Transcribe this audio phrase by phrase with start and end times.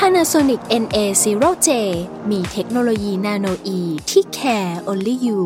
[0.00, 1.68] Panasonic NA0J
[2.30, 5.40] มีเทคโนโลยีนาโนอีที่ care only you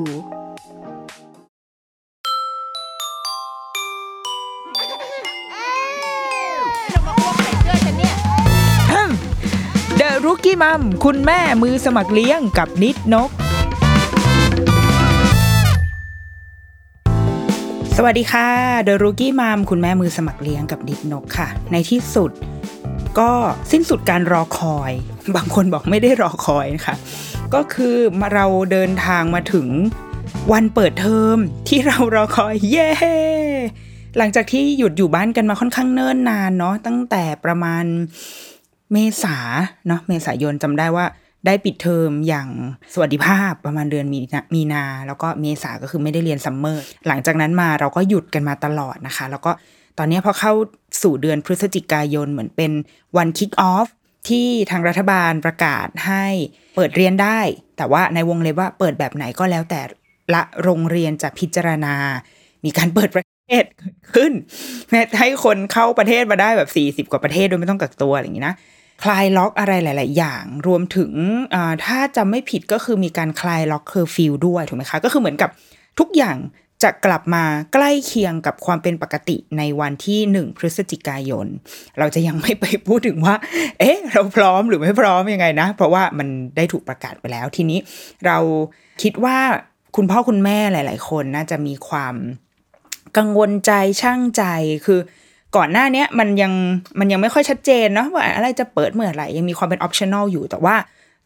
[9.97, 13.31] เดอะรุกี้มัมคุณแม่มือสมัครเลี้ยงกับนิดนก
[17.97, 18.49] สวัสดีค่ะ
[18.83, 22.33] The Rookie Mom คุณแม่มือสมัครเลี้ยงกับนิดนกค่ะ ในที่สุด
[23.19, 23.31] ก็
[23.71, 24.93] สิ้นสุดการรอคอย
[25.37, 26.97] บางคนบอกไม่ได้รอคอยนะคะ
[27.55, 29.67] ก็คือมาเราเดินทางมาถึง
[30.53, 31.37] วันเปิดเทอม
[31.69, 32.91] ที่เรารอคอยเย้
[34.19, 37.85] หลังจากที่หยุดอยู่บ้านกันมาค่อนข้างเนิ่นนานเนาะตั้งแต่ประมาณ
[38.93, 39.37] เมษา
[39.87, 41.07] เนาะเมษายนจำได้ว่า
[41.47, 42.49] ได้ปิดเทอมอย่าง
[42.93, 49.53] สวัสดิภาพประมาณเดือนมีนามีนา แล้วก็เมษาก็คือไม่ได้เรียน summer หลังจากนั้นมาเราก็หยุดกันมาตลอดนะคะ แล้วก็
[50.03, 50.53] ตอนนี้พอเข้า
[51.03, 52.73] สู่เดือนพฤศจิกายนเหมือนเป็น
[53.17, 53.89] วัน kick off
[54.29, 56.27] ที่ทางรัฐบาลประกาศให้
[56.77, 57.41] เปิดเรียนได้
[57.77, 59.81] แต่ว่าในวงเล็บว่าเปิดแบบไหนก็แล้วแต่
[60.35, 61.95] ละโรงเรียนจะพิจารณา
[62.65, 63.65] มีการเปิดประเทศ
[64.15, 64.33] ขึ้น
[64.91, 68.55] แม้ให้คนเข้าประเทศมาได้แบบสี่สิบกว่าประเทศโดยไม่ต้องกักตัวอะไรอย่างนี้นะ
[69.05, 71.13] คลายล็อกอะไรหลาย ๆ อย่าง รวมถึง
[71.85, 75.51] ถ้าจำไม่ผิดก็คือมีการคลายล็อกเคอร์ฟิวด้วยถูกไหมคะ ก็คือเหมือนกับ
[75.99, 76.37] ทุกอย่าง
[76.83, 81.47] จะกลับมาใกล้เคียงกับความเป็นปกติในวันที่หนึ่งพฤศจิกายน
[81.99, 83.35] เราจะยังไม่ไปพูดถึงว่า
[83.79, 87.79] เอ๊ะ เราพร้อมหรือไม่พร้อมยังไงนะ เพราะว่ามันได้ถูกประกาศไปแล้วทีนี้
[88.27, 88.39] เรา
[89.03, 89.39] คิดว่า
[89.97, 92.15] คุณพ่อคุณแม่หลาย ๆ คนน่าจะมีความ
[93.17, 94.43] กังวลใจชั่งใจ
[94.87, 95.01] คือ
[95.57, 96.53] ก่อนหน้านี้มันยัง
[96.99, 100.77] มันยังไม่ค่อยชัดเจนเนาะว่าอะไรจะเปิดเมื่อไหร่ยังมีความเป็น optional อยู่แต่ว่า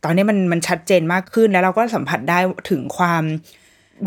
[0.04, 2.38] ตอนนี้มันมันชัดเจนมากขึ้นแล้วเราก็สัมผัสได้
[2.70, 3.22] ถึงความ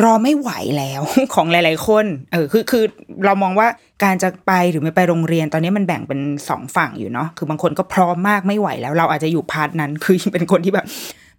[0.04, 1.02] รอไม่ไหวแล้ว
[1.34, 2.84] ของหลาย ๆ คน เออคือคือ
[3.26, 3.68] เรามองว่า
[4.04, 10.86] การจะไปหรือไม่ไปโรงเรียนตอนนี้มันแบ่งเป็นสองฝั่งอยู่เนาะคือบางคนก็พร้อมมากไม่ไหวแล้ว เราอาจจะอยู่พาร์ทนั้น คือเป็นคนที่แบบ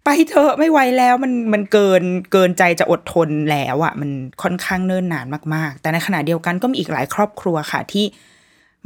[0.05, 4.11] ไปเถอะไม่ไหวแล้วมันมันเกินเกินใจจะอดทนแล้วอะ่ะ มัน
[4.43, 8.05] ค่อนข้างเนิ่นนานมาก ๆ แต่ในขณะเดียวกันก็มีอีกหลายครอบครัวค่ะที่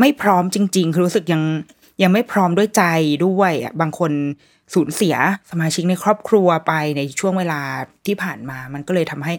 [0.00, 1.43] ไม่พร้อมจริง ๆ คือรู้สึกยัง
[2.02, 2.84] ยังไม่พร้อมด้วยใจ
[3.26, 4.12] ด้วยอะบางคน
[4.74, 5.16] สูญเสีย
[5.50, 7.60] สมาชิกในครอบครัวไปในช่วงเวลา
[8.06, 9.34] ที่ผ่านมา มันก็เลยทำให้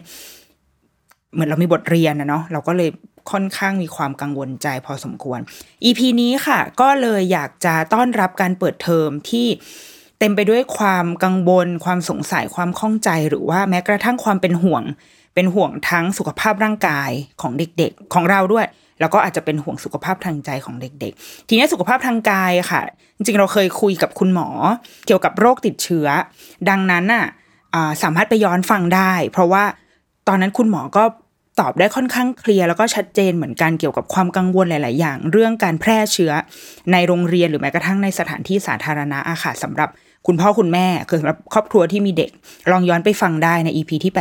[1.34, 2.90] เหมือนเรามีบทเรียนนะเนาะเราก็เลย
[3.30, 5.40] ค่อนข้างมีความกังวลใจพอสมควร
[5.84, 9.46] EP นี้ค่ะ ก็เลยอยากจะต้อนรับการเปิดเทอมที่
[10.18, 14.82] เต็มไปด้วยความกังวล ความสงสัยความข้องใจหรือว่าแม้กระทั่งความเป็นห่วง
[15.34, 17.10] เป็นห่วงทั้งสุขภาพร่างกาย
[17.40, 18.66] ของเด็กๆ ของเราด้วย
[19.00, 22.82] แล้วก็อาจจะเป็นห่วงสุขภาพทางใจของเด็ก ๆ ทีนี้สุขภาพทางกายค่ะ
[23.16, 24.48] จริงๆเราเคยคุยกับคุณหมอ
[25.06, 26.06] เกี่ยวกับโรคติดเชื้อ
[26.68, 27.24] ดังนั้นน่ะ
[28.02, 29.64] สามารถไปย้อนฟังได้ เพราะว่า
[30.28, 31.04] ตอนนั้นคุณหมอก็
[31.60, 36.32] ตอบได้ค่อนข้างเคลียร์แล้วก็ชัดเจนเหมือนกันเกี่ยวกับความกังวลหลาย ๆ อย่าง เรื่องการแพร่เชื้อ
[36.92, 39.88] ในโรงเรียนหรือแม้กระทั่งในสถานที่สาธารณะอาค่ะสำหรับ
[40.26, 42.30] คุณพ่อคุณแม่คือสำหรับครอบครัวที่มีเด็ก
[42.70, 44.12] ลองย้อนไปฟังได้ใน EP ที่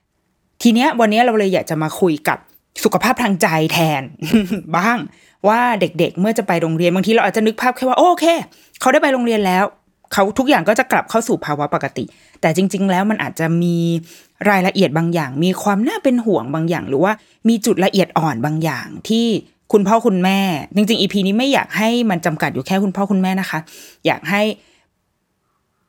[0.00, 2.38] 88 ทีเนี้ยวันนี้เราเลยอยากจะมาคุยกับ
[2.82, 4.02] สุขภาพทางใจแทน
[4.76, 4.98] บ้าง
[5.48, 8.24] ว่าเด็กๆ เมื่อจะไปโรงเรียนบางทีเราอาจจะนึกภาพแค่ว่าโอเค
[8.80, 9.64] เขาได้ไปโรงเรียนแล้ว
[10.12, 12.04] เขาทุกอย่างก็จะกลับเข้าสู่ภาวะปกติ
[12.40, 13.76] แต่จริง ๆ แล้วมันอาจจะมี
[14.50, 17.12] รายละเอียดบางอย่าง มีความน่าเป็นห่วงบางอย่าง หรือว่า
[17.48, 19.26] มีจุดละเอียดอ่อนบางอย่างที่
[19.72, 20.40] คุณพ่อคุณแม่
[20.76, 23.58] จริงๆอีพีนี้ไม่อยากให้มันจำกัดอยู่แค่คุณพ่อคุณแม่นะคะ
[24.06, 24.42] อยากให้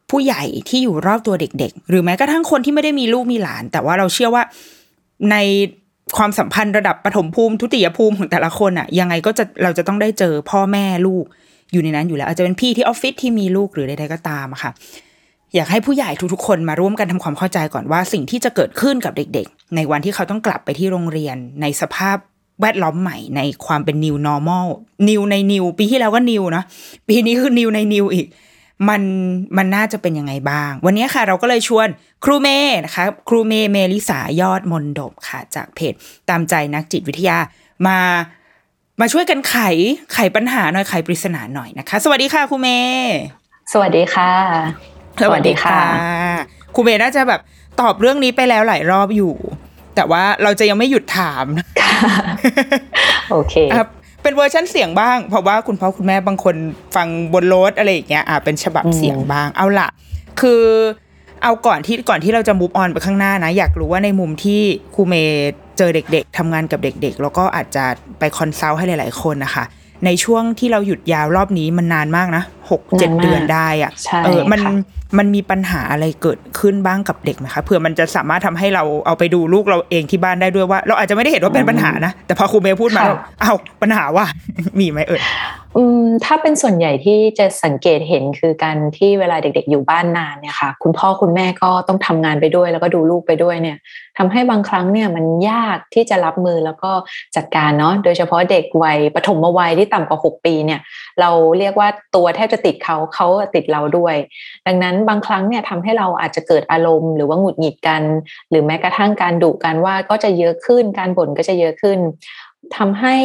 [0.10, 4.44] ผู้ใหญ่ที่อยู่รอบตัวเด็ก ๆ หรือแม้กระทั่งคนที่ไม่ได้มีลูกมีหลาน แต่ว่าเราเชื่อว่า
[5.32, 5.36] ใน
[6.18, 11.26] ความสัมพันธ์ระดับปฐมภูมิทุติยภูมิของแต่ละคนอะยังไงก็จะเราจะต้องได้เจอพ่อแม่ลูก
[11.72, 14.72] อยู่ในนั้นอยู่แล้วอาจจะเป็นพี่ที่ออฟฟิศที่มีลูกหรือใดๆก็ตามค่ะ
[15.56, 22.18] อยากให้ผู้ใหญ่ทุกๆคนมาร่วมกันทำความเข้าใจก่อนว่าสิ่งที่จะเกิดขึ้นกับเด็ก ๆ ในวันที่เขาต้องกลับไปที่โรงเรียนในสภาพ
[22.62, 24.68] แวดล้อมใหม่ในความเป็น new normal
[25.08, 26.64] new ใน new ปีที่แล้วก็ new นะ
[27.08, 28.26] ปีนี้คือ new ใน new อีก
[28.90, 29.02] มัน
[29.58, 31.88] มันน่าจะเป็นยังไงบ้าง วันนี้ค่ะ เราก็เลยชวน
[32.26, 35.94] ครูเมย์นะคะ ครูเมย์เมลิสายอดมนดบค่ะ จากเพจ
[36.30, 37.38] ตามใจนักจิตวิทยา
[37.88, 38.00] มา
[39.02, 39.56] มาช่วยกันไข
[40.14, 43.16] ไขปัญหาหน่อยไขปริศนาหน่อยนะคะ สวัสดีค่ะครูเมย์
[43.74, 44.32] สวัสดีค่ะ
[45.24, 45.80] สวัสดีค่ะ
[46.76, 47.42] ครูเมย์น่าจะแบบ
[47.82, 49.34] ตอบเรื่องนี้ไปแล้วหลายรอบอยู่
[49.96, 51.46] แต่ว่าเราจะยังไม่หยุดถาม
[53.32, 53.88] โอเคครับ
[54.26, 56.56] เป็นเวอร์ชันเสียงบ้าง เพราะว่าคุณพ่อคุณแม่บางคน
[56.96, 59.90] ฟังบนรถอะไรอย่างเงี้ยอ่าเป็นฉบับเสียงบ้าง เอาละ
[60.42, 60.64] คือ
[61.44, 64.62] เอาก่อนที่ก่อนที่เราจะ move on ไปข้างหน้านะ อยากรู้ว่าในมุมที่
[64.96, 67.86] ครูเมย์เจอเด็ก ๆทำงานกับเด็ก ๆ แล้วก็อาจจะ
[68.20, 69.64] ไป consult ให้หลาย ๆ คนนะคะ
[70.06, 74.74] ในช่วงที่เราหยุดยาวรอบนี้มันนานมากนะหกเจ็ดนานมากเดือนได้อะใช่เออมันค่ะ
[75.18, 84.26] มันมีปัญหาอะไรเกิดขึ้นบ้างกับเด็กไหมคะเผื่อมันจะสามารถทำให้เราเอาไปดูลูกเราเองที่บ้านได้ด้วยว่า เราอาจจะไม่ได้เห็นว่าเป็นปัญหานะ แต่พอครูเมย์พูดมาแล้วอ้าวปัญหาว่า
[84.80, 85.22] มีไหมเอ่ย
[85.78, 93.78] อืมถ้าเป็นส่วนใหญ่ที่จะสังเกตเห็นคือการที่เวลาเด็ก ๆ อยู่บ้านนานเนี่ยค่ะ คุณพ่อคุณแม่ก็ต้องทำงานไปด้วย แล้วก็ดูลูกไปด้วยเนี่ย
[94.18, 96.92] ทำให้บางครั้งเนี่ยมันยากที่จะรับมือแล้วก็
[97.36, 100.80] จัดการเนาะโดยเฉพาะเด็กวัยปฐมวัยที่ต่ำกว่า 6 ปีเนี่ย
[101.22, 101.30] เรา
[101.60, 104.16] เรียกว่าตัวแทบจะติดเขาเขาติดเราด้วย
[104.68, 108.02] ดังนั้นบางครั้งเนี่ยทำให้เราอาจจะเกิดอารมณ์หรือว่าหงุดหงิดกัน
[108.50, 112.00] หรือแม้กระทั่งการดุกันว่าก็จะเยอะขึ้นการบ่นก็จะเยอะขึ้น
[112.78, 113.16] ทำให้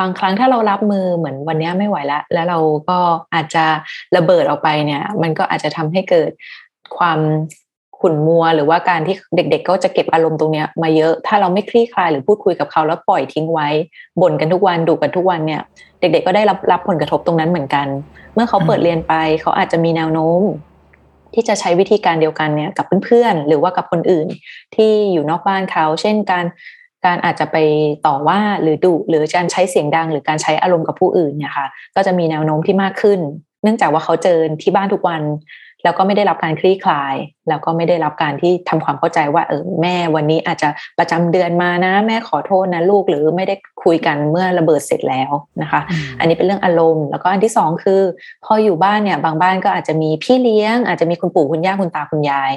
[0.00, 2.58] บางครั้งถ้าเรารับมือเหมือนวันนี้ไม่ไหวแล้ว แล้วเรา
[2.90, 2.98] ก็
[3.34, 3.64] อาจจะ
[4.16, 6.30] ระเบิดออกไปเนี่ย มันก็อาจจะทำให้เกิด
[6.96, 7.18] ความ
[8.00, 13.68] ขุ่นมัว หรือว่าการที่เด็ก ๆ ก็จะเก็บอารมณ์ตรงเนี้ยมาเยอะ ถ้าเราไม่คลี่คลายหรือพูดคุยกับเขาแล้วปล่อยทิ้งไว้
[14.20, 15.62] บ่นกันทุกวันดุกันทุกวันเนี่ย
[16.00, 17.86] เด็ก ๆ ก็ได้รับรับผลกระทบตรงนั้นเหมือนกัน
[18.34, 20.42] เมื่อเขาเปิดเรียนไป เขาอาจจะมีแนวโน้ม
[21.34, 24.26] ที่จะใช้วิธีการเดียวกันเนี่ยกับเพื่อนๆหรือว่ากับคนอื่น
[24.74, 26.44] ที่อยู่นอกบ้านเขา เช่นการ
[27.06, 27.56] การอาจจะไป
[28.06, 31.66] ต่อว่าหรือดุหรือการใช้เสียงดัง หรือการใช้อารมณ์กับผู้อื่นเนี่ยค่ะ
[31.96, 33.20] ก็จะมีแนวโน้มที่มากขึ้น
[33.62, 35.22] เนื่องจากว่าเขาเจอที่บ้านทุกวัน
[35.84, 37.14] แล้วก็ไม่ได้รับการคลี่คลาย
[37.48, 40.68] แล้วก็ไม่ได้รับการที่ทำความเข้าใจว่าเออแม่วันนี้อาจจะ
[40.98, 43.54] ประจำเดือนมานะ แม่ขอโทษนะลูกหรือไม่ได้
[43.84, 45.80] คุยกันเมื่อระเบิดเสร็จแล้วนะคะ
[46.18, 48.00] อันนี้เป็นเรื่องอารมณ์ แล้วก็อันที่สองคือ
[48.44, 52.52] พออยู่บ้านเนี่ย บางบ้านก็อาจจะมีพี่เลี้ยง อาจจะมีคุณปู่คุณย่าคุณตาคุณยาย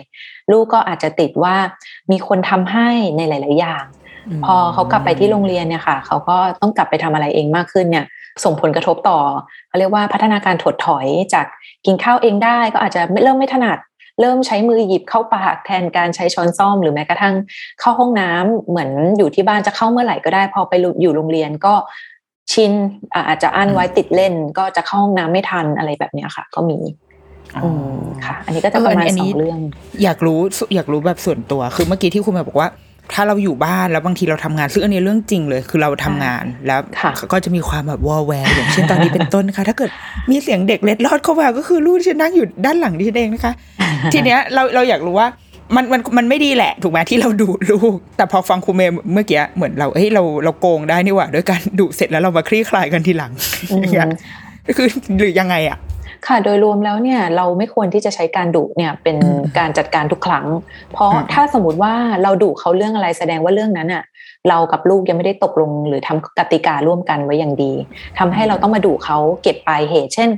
[0.51, 1.55] ลูกก็อาจจะติดว่า
[2.11, 3.85] มีคนทำให้ในหลาย ๆ อย่าง
[4.45, 8.05] พอเขากลับไปที่โรงเรียนเนี่ยค่ะเขาก็ต้องกลับไปทำอะไรเองมากขึ้นเนี่ย
[8.43, 9.19] ส่งผลกระทบต่อ
[9.67, 11.45] เขาเรียกว่าพัฒนาการถดถอยจาก
[11.85, 13.77] กินข้าวเองได้ ก็อาจจะเริ่มไม่ถนัด
[14.21, 17.35] เริ่มใช้มือหยิบเข้าปากแทนการใช้ช้อนซ่อม หรือแม้กระทั่ง
[17.79, 21.73] เข้าห้องน้ำเหมือนอยู่ที่บ้านจะเข้าเมื่อไหร่ก็ได้ พอไปอยู่โรงเรียนก็
[22.51, 22.71] ชิน
[23.13, 26.79] อ่าอาจจะอั้นไว้ติดเล่น ก็จะเข้าห้องน้ำไม่ทันอะไรแบบเนี้ยค่ะ ก็มี
[27.63, 29.59] อืมค่ะ อันนี้ก็จะประมาณเอออันสนี้องเรื่อง
[30.03, 30.39] อยากรู้
[30.75, 32.67] อยากรู้แบบส่วนตัวคือเมื่อกี้ที่คุณแม่บอกว่า
[33.13, 39.89] ถ้าเราอยู่บ้านแล้วบางทีเราทำงานซึ่งอันนี้เรื่องจริงเลย คือเราทำงานแล้วค่ะก็จะมีความแบบวอลแวร์อย่างเช่นตอนนี้เป็นต้นค่ะ ถ้าเกิด
[40.31, 43.53] มีเสียงเด็กเล็ดลอดเข้ามาก็คือลูกที่ฉันนั่งอยู่ด้านหลังที่ฉันเองนะคะ
[44.13, 45.27] ทีเนี้ยเราเราอยากรู้ว่า
[45.75, 53.31] มันมันมันไม่ดีแหละ ถูกไหมที่เราดูลูก แต่พอฟังครูเมย์เมื่อกี้เหมือนเราเฮ้ยเราเราโกงได้นี่หว่าด้วยการดุเสร็จแล้วเรามาคลี่คลายกันทีหลัง
[53.71, 54.07] อืมอย่างเงี้ย
[54.77, 54.87] คือ
[55.19, 55.77] หรือยังไงอะ
[56.27, 60.45] ค่ะโดยรวมแล้วเนี่ยเราไม่ควรที่จะใช้การดุเนี่ยเป็นอืมการจัดการทุกครั้ง
[60.93, 64.03] เพราะอืมถ้าสมมติว่าเราดุเขาเรื่องอะไรแสดงว่าเรื่องนั้นอะ
[64.49, 67.73] เรากับลูกยังไม่ได้ตกลง หรือทำกติการ่วมกันไว้อย่างดี
[68.19, 70.29] ทำให้เราต้องมาดุเขาเก็บปลายเหตุ เช่น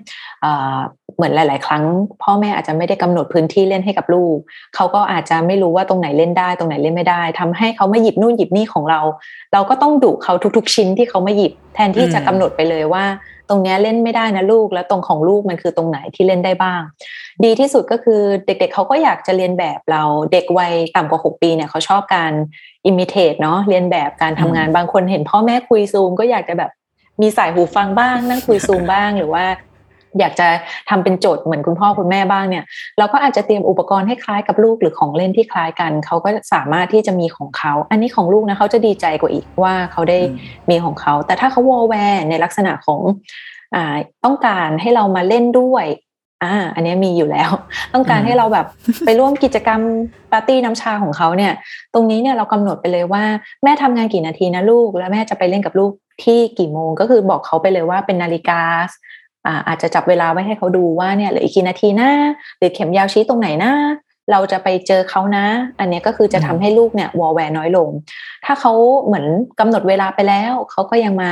[0.42, 0.78] เอ่อ
[1.16, 1.84] เหมือนหลาย ๆ ครั้ง
[2.24, 4.38] พ่อแม่อาจจะไม่ได้กำหนดพื้นที่เล่นให้กับลูก
[4.76, 9.02] เขาก็อาจจะไม่รู้ว่าตรงไหนเล่นได้ ตรงไหนเล่นไม่ได้ทำให้เขามาหยิบนู่นหยิบนี่ของเรา
[9.54, 13.04] เราก็ต้องดุเขาทุก ๆ ชิ้นที่เขามาหยิบ แทนที่จะกำหนดไปเลยว่า
[13.43, 16.82] ต รงเนี้ยเล่นไม่ได้นะลูก แล้วตรงของลูกมันคือตรงไหนที่เล่นได้บ้าง
[17.44, 22.32] ดีที่สุดก็คือเด็ก ๆเขาก็อยากจะเรียนแบบเราเด็กวัยต่ำกว่า 6 ปีเนี่ยเขาชอบการ
[22.86, 26.72] อิมิเทตเนาะเรียนแบบการทำงานบางคนเห็นพ่อแม่คุยซูมก็อยากจะแบบ
[27.22, 29.46] มีสายหูฟังบ้าง นั่งคุยซูมบ้างหรือว่า
[30.20, 30.48] อยากจะ
[30.90, 32.64] ทำเป็นโจทย์เหมือนคุณพ่อคุณแม่บ้างเนี่ย
[32.98, 40.20] เราก็อาจจะเตรียมอุปกรณ์ให้คล้ายกับลูกหรือของเล่นที่คล้ายกัน เขาก็สามารถที่จะมีของเขา อันนี้ของลูกนะเขาจะดีใจกว่าอีกว่าเขาได้
[40.70, 43.00] มีของเขา แต่ถ้าเขาวอลแวร์ในลักษณะของ
[43.76, 43.78] อ
[44.26, 45.86] ต้องการให้เรามาเล่นด้วย
[46.44, 47.52] อ่าอันนี้มีอยู่แล้ว
[47.94, 48.66] ต้องการให้เราแบบ
[49.06, 49.82] ไปร่วมกิจกรรม
[50.32, 51.54] ปาร์ตี้น้ำชาของเขาเนี่ย
[51.94, 53.24] ตรงนี้เนี่ยเรากำหนดไปเลยว่า
[53.64, 55.92] แม่ทำงานกี่นาทีนะลูก แล้วแม่จะไปเล่นกับลูก
[56.24, 58.62] ที่กี่โมง ก็คือบอกเขาไปเลยว่าเป็นนาฬิกา
[59.46, 62.10] อ่าอาจจะจับเวลาไว้ให้เขาดูว่าเนี่ยเหลืออีกกี่นาทีนะ
[62.58, 63.74] หรือเข็มยาวชี้ตรงไหนนะ
[64.32, 65.46] เราจะไปเจอเขานะ
[65.80, 67.90] อันนี้ก็คือจะทำให้ลูกเนี่ยวอลแวร์น้อยลง
[68.46, 68.74] ถ้าเขา
[69.06, 69.26] เหมือน
[69.60, 71.32] กำหนดเวลาไปแล้ว เขาก็ยังมา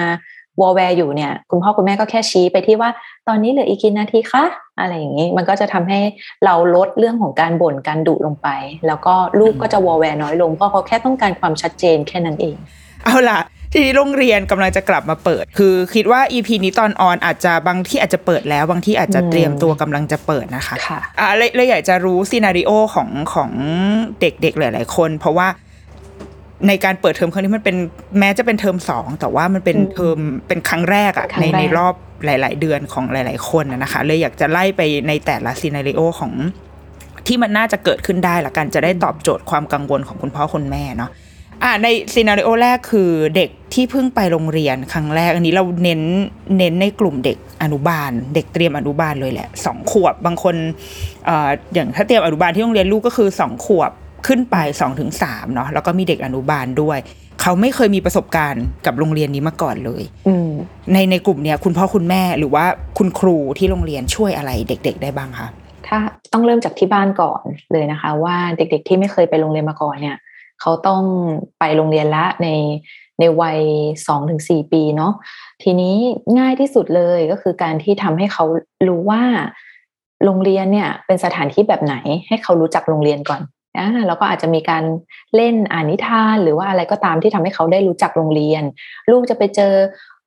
[0.61, 2.89] วอลแวร์อยู่เนี่ย คุณพ่อคุณแม่ก็แค่ชี้ไปที่ว่า
[3.27, 4.45] ตอนนี้เหลืออีกกี่นาทีคะ
[4.79, 5.99] อะไรอย่างนี้ มันก็จะทำให้
[6.45, 8.47] เราลดเรื่องของการบ่นการดุลงไป
[8.87, 12.55] แล้วก็ลูกก็จะวอลแวร์น้อยลงเพราะเขาแค่ต้องการความชัดเจนแค่นั้นเอง
[13.03, 13.39] เอาล่ะ
[13.73, 23.51] ทีนี้โรงเรียนกำลังจะกลับมาเปิด คือคิดว่า EP นี้ตอน on อาจจะบางที่อาจจะเปิดแล้ว บางที่อาจจะอืมเตรียมตัวกำลังจะเปิดนะคะค่ะอ่าเลยเลยอยากจะรู้ scenario ของของ
[24.21, 25.47] เด็กๆหลายๆคน เพราะว่า
[26.67, 27.77] ในการเปิดเทอมครั้งนี้มันเป็น
[28.19, 31.93] แม้จะเป็นเทอมสองแต่ว่ามันเป็นอืมเทอมเป็นครั้งแรกอะครั้งในแรกในรอบ
[32.25, 36.33] หลาย ๆ เดือนของหลาย ๆ คนนะนะคะ เลยอยากจะไล่ไปในแต่ละ scenario ของ
[37.27, 41.11] ที่มันน่าจะเกิดขึ้นได้ละกันจะได้ตอบโจทย์ความกังวลของคุณพ่อคุณแม่เนาะ
[41.63, 46.01] อ่าใน scenario แรกคือเด็กที่เพิ่งไปโรงเรียนครั้งแรก อันนี้เราเน้น
[46.57, 50.55] เน้นในกลุ่มเด็กอนุบาล เด็กเตรียมอนุบาลเลยแหละสองขวบบางคน
[51.25, 53.91] เอ่ออย่างถ้าเตรียมอนุบาลที่โรงเรียนลูกก็คือสองขวบ
[54.27, 56.99] ขึ้นไปสองถึงสามเนาะแล้วก็มีเด็กอนุบาลด้วย
[57.41, 60.51] เขาไม่เคยมีประสบการณ์กับโรงเรียนนี้มาก่อนเลยอืม
[60.93, 62.65] ในในกลุ่มเนี้ยคุณพ่อคุณแม่หรือว่า
[62.97, 65.47] คุณครูที่โรงเรียนช่วยอะไรเด็ก ๆ ได้บ้างคะ
[65.87, 65.97] ถ้า
[66.33, 70.17] ต้องเริ่มจากที่บ้านก่อนเลยนะคะ ว่าเด็กๆที่ไม่เคยไปโรงเรียนมาก่อนเนี่ย
[70.61, 71.03] เขาต้อง
[71.59, 72.47] ไปโรงเรียนละใน
[73.19, 73.59] ในวัย
[74.07, 75.13] สองถึงสี่ปีเนาะ
[75.63, 75.95] ทีนี้
[76.39, 78.45] ง่ายที่สุดเลยก็คือการที่ทำให้เขา
[78.87, 79.23] รู้ว่า
[80.25, 81.95] โรงเรียนเนี่ยเป็นสถานที่แบบไหน
[82.27, 83.41] ให้เขารู้จักโรงเรียนก่อน
[83.77, 84.83] นะแล้วก็อาจจะมีการ
[85.35, 88.63] เล่นอ่านนิทานหรือว่าอะไรก็ตามที่ทำให้เขาได้รู้จักโรงเรียน
[89.11, 89.73] ลูกจะไปเจอ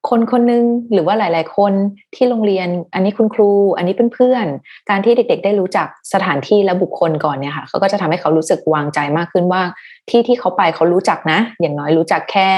[0.09, 1.73] คนคนหนึงหรือว่าหลาย ๆ คน
[2.15, 9.63] ที่โรงเรียน อันนี้คุณครู อันนี้เพื่อนๆการที่เด็ก ๆ ได้รู้จักสถานที่และบุคคลก่อนเนี่ยค่ะเขาก็จะทำให้เขารู้สึกวางใจมากขึ้นว่า
[10.11, 12.49] ที่ที่เขาไปเขารู้จักนะ อย่างน้อยรู้จักแค่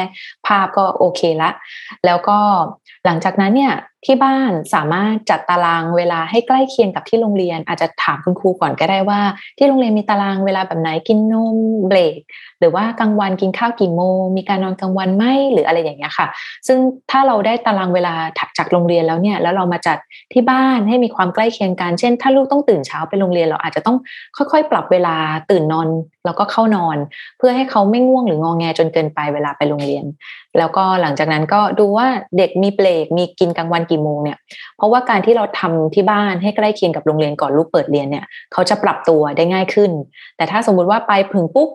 [0.47, 1.51] ภาพก็โอเคละ
[2.07, 2.39] แล้วก็
[3.07, 3.73] หลังจากนั้นเนี่ย
[4.07, 9.21] ที่บ้านสามารถจัดตารางเวลาให้ใกล้เคียงกับที่โรงเรียน อาจจะถามคุณครูก่อนก็ได้ว่า
[9.59, 11.57] ที่โรงเรียนมีตารางเวลาแบบไหนกินนม
[11.89, 12.21] เบรก
[12.61, 16.27] หรือว่ากลางวันกินข้าวกี่โมงมีการนอนกลางวันไหมหรืออะไรอย่างเงี้ยค่ะ
[16.67, 16.79] ซึ่ง
[17.11, 18.15] ถ้าเราได้ตารางเวลา
[18.59, 19.99] จากโรงเรียนแล้วเนี่ยแล้วเรามาจัด
[20.33, 23.97] ที่บ้านให้มีความใกล้เคียงกัน เช่น ถ้าลูกต้องตื่นเช้าไปโรงเรียนเราอาจจะต้อง
[24.37, 25.17] ค่อยๆ ปรับเวลา
[25.51, 25.89] ตื่นนอน
[26.25, 26.97] แล้วก็เข้านอน
[27.39, 30.05] เพื่อให้เขาไม่ง่วงหรืององแงจนเกินไปเวลาไปโรงเรียน
[30.59, 32.07] แล้วก็หลังจากนั้นก็ดูว่า
[32.39, 34.39] เด็กมีเบรกมีกินกลางวันกี่โมงเนี่ย
[34.77, 39.91] เพราะว่าการที่เราทำที่บ้านให้ใกล้เคียงกับโรงเรียนก่อนลูกเปิดเรียนเนี่ยเขาจะปรับตัวได้ง่ายขึ้น
[40.37, 41.69] แต่ถ้าสมมุติว่าไปพึงปุ๊บ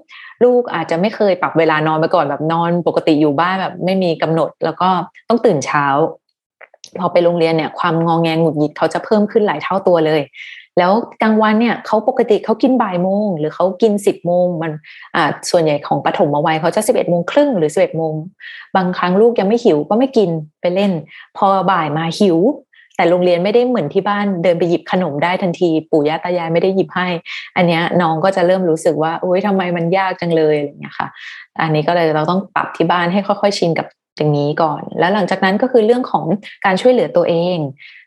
[0.43, 4.89] ลูกอาจจะไม่เคยปรับเวลานอนมาก่อนแบบนอนปกติอยู่บ้านแบบไม่มีกำหนด แล้วก็
[5.29, 5.85] ต้องตื่นเช้า
[6.99, 10.21] พอไปโรงเรียนเนี่ยความงองแงหงุดหงิดเขาจะเพิ่มขึ้นหลายเท่าตัวเลย
[10.79, 14.71] แล้วกลางวันเนี่ยเขาปกติเขากินบ่ายโมง หรือเขากินสิบโมงมัน
[15.15, 18.13] อ่าส่วนใหญ่ของปฐมวัยเขาจะสิบเอ็ดโมงครึ่งหรือสิบเอ็ดโมง
[18.75, 20.29] บางครั้งลูกยังไม่หิวก็ไม่กิน
[20.61, 20.91] ไปเล่น
[21.37, 22.37] พอบ่ายมาหิว
[22.95, 27.07] แต่โรงเรียนไม่ได้เหมือนที่บ้านเดินไปหยิบขนมได้ทันที ปู่ย่าตายายไม่ได้หยิบให้
[27.55, 31.07] อันเนี้ยน้องก็จะเริ่มรู้สึกว่าโอ๊ยทำไมมันยากจังเลยอะไรอย่างเงี้ยค่ะ
[31.61, 33.87] อันนี้ก็เลยเราต้องปรับที่บ้านให้ค่อยๆชินกับ
[34.17, 36.25] อย่างนี้ก่อน แล้วหลังจากนั้นก็คือเรื่องของ
[36.65, 37.57] การช่วยเหลือตัวเอง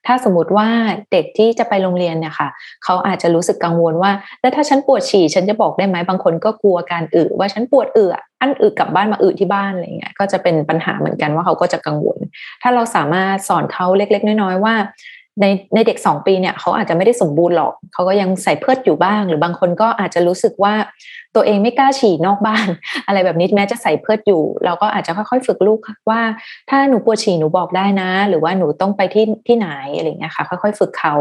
[0.06, 0.68] ถ้าสมมติว่า
[1.12, 2.48] เด็กที่จะไปโรงเรียนเนี่ยค่ะ
[2.84, 12.18] เขาอาจจะรู้สึกกังวลว่า แล้วถ้าฉันปวดฉี่ฉันจะบอกได้ไหมบางคนก็กลัวการอึว่าฉันปวดอึอะอันอึกลับบ้านมาอึที่บ้านอะไรเงี้ยก็จะเป็นปัญหาเหมือนกันว่าเขาก็จะกังวล
[12.62, 14.74] ถ้าเราสามารถสอนเขาเล็ก ๆ น้อยๆว่า
[15.40, 20.74] ในในเด็กสองปีเนี่ยเขาอาจจะไม่ได้สมบูรณ์หรอกเขาก็ยังใส่เพื่ออยู่บ้าง หรือบางคนก็อาจจะรู้สึกว่า
[21.34, 22.66] ตัวเองไม่กล้าฉี่นอกบ้าน
[23.06, 25.78] อะไรแบบนี้แม้จะใส่เพื่ออยู่ เราก็อาจจะค่อยๆฝึกลูก
[26.10, 26.20] ว่า
[26.70, 31.14] ถ้าหนูปวดฉี่หนูบอกได้นะ หรือว่าหนูต้องไปที่ที่ไหนอะไรเงี้ยค่ะ ค่อยๆ ฝึกเขา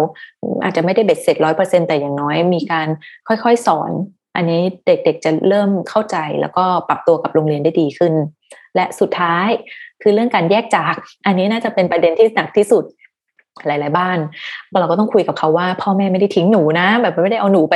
[0.63, 2.87] อาจจะไม่ได้เบ็ดเสร็จร้อยเปอร์เซ็นแต่อย่างน้อย มีการ
[3.27, 3.91] ค่อยๆสอน
[4.35, 8.13] อันนี้เด็กๆจะเริ่มเข้าใจแล้วก็ปรับตัวกับโรงเรียนได้ดีขึ้น
[8.75, 9.49] และสุดท้าย
[10.01, 12.83] คือเรื่องการแยกจาก อันนี้น่าจะเป็นประเด็นที่หนักที่สุด
[13.67, 14.17] หลาย ๆ บ้าน
[14.79, 17.73] เราก็ต้องคุยกับเขาว่า พ่อแม่ไม่ได้ทิ้งหนูนะ แบบไม่ได้เอาหนูไป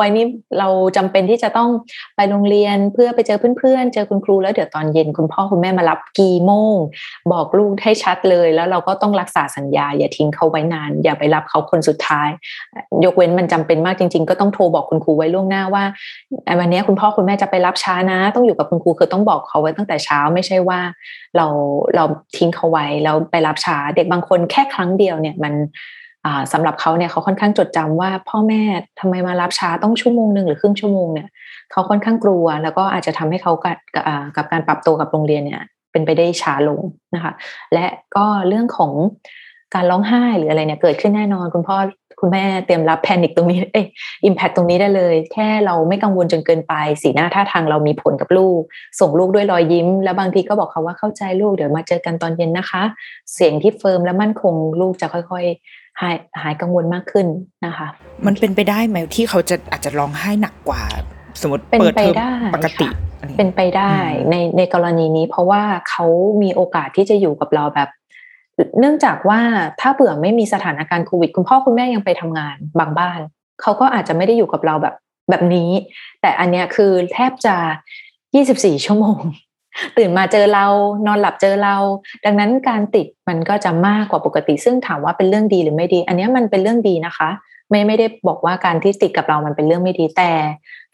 [0.00, 0.24] วัยนี้
[0.58, 1.68] เราจำเป็นที่จะต้อง
[2.16, 6.76] ไปโรงเรียนเพื่อไปเจอเพื่อน ๆ เจอคุณครูแล้วเดี๋ยวตอนเย็นคุณพ่อคุณแม่มารับกี่โมง
[7.32, 12.28] บอกลูกให้ชัดเลย แล้วเราก็ต้องรักษาสัญญา อย่าทิ้งเขาไว้นาน อย่าไปรับเขาคนสุดท้าย
[13.04, 15.84] ยกเว้นมันจำเป็นมากจริง ๆ ก็ต้องโทรบอกคุณครูไว้ล่วงหน้าว่า
[16.60, 20.80] วันนี้คุณพ่อคุณแม่จะไปรับช้านะ ต้องอยู่กับคุณครูคือต้องบอกเขาไว้ตั้งแต่เช้าไม่ใช่ว่า
[21.36, 21.46] เรา
[21.96, 22.04] เรา
[22.36, 25.54] ทิ้งเขาไว้แล้วไปรับช้าเด็กบางคนแค่ครั้งเดียวเนี่ยมัน
[26.52, 28.62] สำหรับเขาเนี่ยเขาค่อนข้างจดจำว่าพ่อแม่
[29.00, 31.28] ทำไมมารับช้าตั้งชั่วโมงหนึ่งหรือครึ่งชั่วโมงเนี่ย
[31.72, 33.78] เขาค่อนข้างกลัว แล้วก็อาจจะทำให้เขากับ
[34.36, 35.62] กับการปรับตัวกับโรงเรียนเนี่ย
[35.92, 36.80] เป็นไปได้ช้าลง
[37.14, 37.32] นะคะ
[37.74, 37.86] และ
[38.16, 38.92] ก็เรื่องของ
[39.74, 41.76] การร้องไห้หรืออะไรเนี่ยเกิดขึ้นแน่นอน คุณพ่อ
[42.20, 43.82] คุณแม่เตรียมรับ panic ตรงนี้เอ้
[44.24, 48.60] impact ตรงนี้ได้เลย แค่เราไม่กังวลจนเกินไป สีหน้าท่าทางเรามีผลกับลูก
[49.00, 52.82] ส่งลูกด้วยรอยยิ้ม แล้วบางทีก็บอกเขาว่าเข้าใจลูกเดี๋ยวมาเจอกันตอนเย็นนะคะ
[53.34, 57.26] เสียงที่ firm และมั่นคงลูกจะค่อยๆ หายหายกังวลมากขึ้น
[57.66, 57.88] นะคะ
[58.26, 60.82] มันเป็นไปได้ไหมที่เขาจะอาจจะร้องไห้หนักกว่า
[61.40, 62.86] สมมติเป็นเปิดไปเทอมได้ปกติ
[63.20, 63.92] ค่ะเป็นไปได้
[64.30, 66.06] ในในกรณีนี้เพราะว่าเขา
[66.42, 67.88] มีโอกาสที่จะอยู่กับเราแบบ
[68.78, 69.40] เนื่องจากว่า
[69.80, 73.20] ถ้าเผื่อไม่มีสถานการณ์โควิด คุณพ่อคุณแม่ยังไปทำงานบางบ้าน
[73.62, 74.94] เขาก็อาจจะไม่ได้อยู่กับเราแบบ
[75.30, 75.70] แบบนี้
[76.20, 77.56] แต่อันเนี้ยคือแทบจะ
[78.20, 79.20] 24 ชั่วโมง
[79.96, 80.66] ตื่นมาเจอเรา
[81.06, 81.76] นอนหลับเจอเรา
[82.24, 87.30] ดังนั้นการติดมันก็จะมากกว่าปกติ ซึ่งถามว่าเป็นเรื่องดีหรือไม่ดี อันนี้มันเป็นเรื่องดีนะคะ
[87.70, 90.32] ไม่ไม่ได้บอกว่าการที่ติดกับเรามันเป็นเรื่องไม่ดีแต่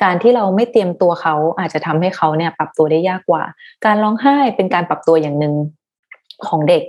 [0.02, 3.42] การที่เราไม่เตรียมตัวเขาอาจจะทำให้เขาเนี่ยปรับตัวได้ยากกว่า
[3.84, 5.54] การร้องไห้เป็นการปรับตัวอย่างหนึ่ง
[6.46, 6.82] ของเด็ก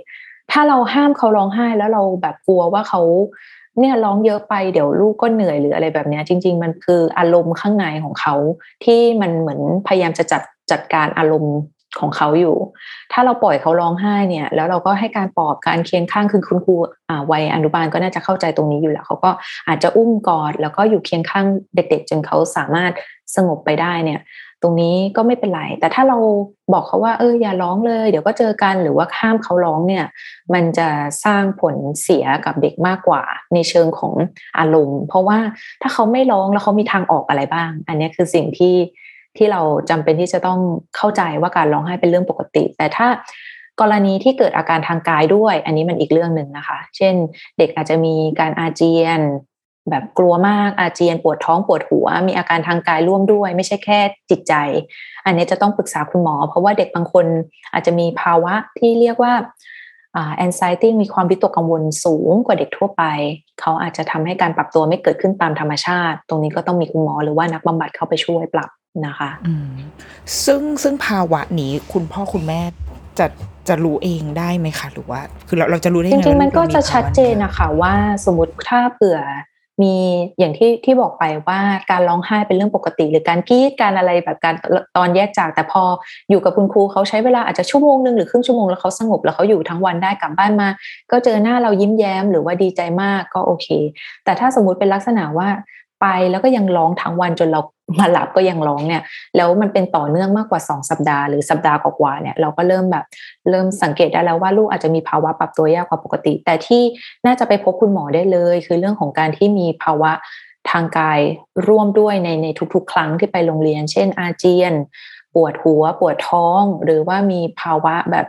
[0.52, 3.00] ถ้าเราห้ามเขาร้องไห้แล้วเราแบบกลัวว่าเขา
[3.80, 8.34] เนี่ยร้องเยอะไปเดี๋ยวลูกก็เหนื่อยหรืออะไรแบบนี้จริง ๆ มันคืออารมณ์ข้างในของเขา
[8.84, 11.56] ที่มันเหมือนพยายามจะจัดจัดการอารมณ์
[12.00, 12.56] ของเขาอยู่
[13.12, 16.74] ถ้าเราปล่อยเขาร้องไห้เนี่ย แล้วเราก็ให้การปลอบการเคียงข้างคือคุณครู
[17.30, 19.30] วัยอนุบาลก็น่าจะเข้าใจตรงนี้อยู่แล้วเขาก็
[19.68, 22.92] อาจจะอุ้มกอดแล้วก็อยู่เคียงข้างเด็ก ๆ จนเขาสามารถ
[23.36, 24.20] สงบไปได้เนี่ย
[24.62, 26.18] ตรงนี้ก็ไม่เป็นไร แต่ถ้าเรา
[26.72, 30.04] บอกเขาว่าเอออย่าร้องเลย เดี๋ยวก็เจอกันหรือว่าห้ามเขาร้องเนี่ย
[30.54, 30.88] มันจะ
[31.24, 33.22] สร้างผลเสียกับเด็กมากกว่า
[33.54, 34.14] ในเชิงของ
[34.58, 35.38] อารมณ์ เพราะว่า
[35.82, 38.76] ถ้าเขาไม่ร้องแล้วเขามีทางออกอะไรบ้าง อันนี้คือสิ่งที่
[39.36, 39.60] ที่เรา
[39.90, 40.60] จำเป็นที่จะต้อง
[40.96, 43.08] เข้าใจว่าการร้องไห้เป็นเรื่องปกติ แต่ถ้า
[43.80, 47.14] กรณีที่เกิดอาการทางกายด้วย อันนี้มันอีกเรื่องหนึ่งนะคะ เช่น
[47.58, 49.20] เด็กอาจจะมีการอาเจียน
[49.90, 53.98] แบบกลัวมากอาเจียนปวดท้องปวดหัว มีอาการทางกายร่วมด้วย ไม่ใช่แค่
[54.30, 54.54] จิตใจ
[55.26, 57.26] อันนี้จะต้องปรึกษาคุณหมอ เพราะว่าเด็กบางคน
[57.72, 59.32] อาจจะมีภาวะที่เรียกว่า
[60.36, 63.02] แอนไซตี้มีความวิตกกังวลสูงกว่าเด็กทั่วไป
[63.60, 68.70] เขาอาจจะทำให้การปรับตัวไม่เกิดขึ้นตามธรรมชาติ ตรงนี้ก็ต้องมีคุณหมอหรือว่านักบำบัดเข้าไปช่วยปรับ
[69.06, 69.30] นะคะ
[70.44, 72.60] ซึ่งซึ่งภาวะนี้คุณพ่อคุณแม่
[73.18, 73.26] จะ
[73.68, 79.18] จะรู้เองได้ไหมคะหรือว่า คือเราเราจะรู้ได้จริงๆมันก็จะชัดเจนนะคะว่าสมมติถ้าเผื่อ
[79.82, 79.94] มี
[80.38, 84.54] อย่างที่ที่บอกไปว่าการร้องไห้เป็นเรื่องปกติ หรือการกรีดการอะไรแบบการ
[84.96, 85.82] ตอนแยกจาก แต่พอ
[86.30, 90.68] อยู่กับคุณครูเขาใช้เวลาอาจจะชั่วโมงหนึ่งหรือครึ่งชั่วโมงแล้วเขาสงบแล้วเขาอยู่ทั้งวันได้กลับบ้านมา
[91.10, 93.66] ก็เจอหน้าเรายิ้มแย้มหรือว่าดีใจมากก็โอเค
[94.24, 95.48] แต่ถ้าสมมุติเป็นลักษณะว่า
[96.00, 97.60] ไปแล้วก็ยังร้องทั้งวันจนเรา
[97.98, 99.02] มาหลับก็ยังร้องเนี่ย
[99.36, 103.04] แล้วมันเป็นต่อเนื่องมากกว่า 2 สัปดาห์หรือสัปดาห์กว่าเนี่ยเราก็เริ่มแบบ
[103.50, 106.82] เริ่มสังเกตได้แล้วว่าลูกอาจจะมีภาวะปรับตัวยากกว่าปกติ แต่ที่
[107.26, 110.12] น่าจะไปพบคุณหมอได้เลย คือเรื่องของการที่มีภาวะ
[110.70, 111.20] ทางกาย
[111.68, 114.74] ร่วมด้วยในในทุกๆ ครั้งที่ไปโรงเรียน เช่นอาเจียน
[115.34, 118.26] ปวดหัวปวดท้อง หรือว่ามีภาวะแบบ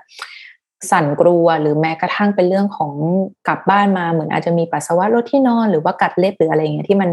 [0.91, 2.93] สั่นกลัวหรือแม้กระทั่งเป็นเรื่องของ
[3.47, 7.09] กลับบ้านมาเหมือนอาจจะมีปัสสาวะรถที่นอนหรือว่ากัดเล็บหรืออะไรเงี้ยที่มัน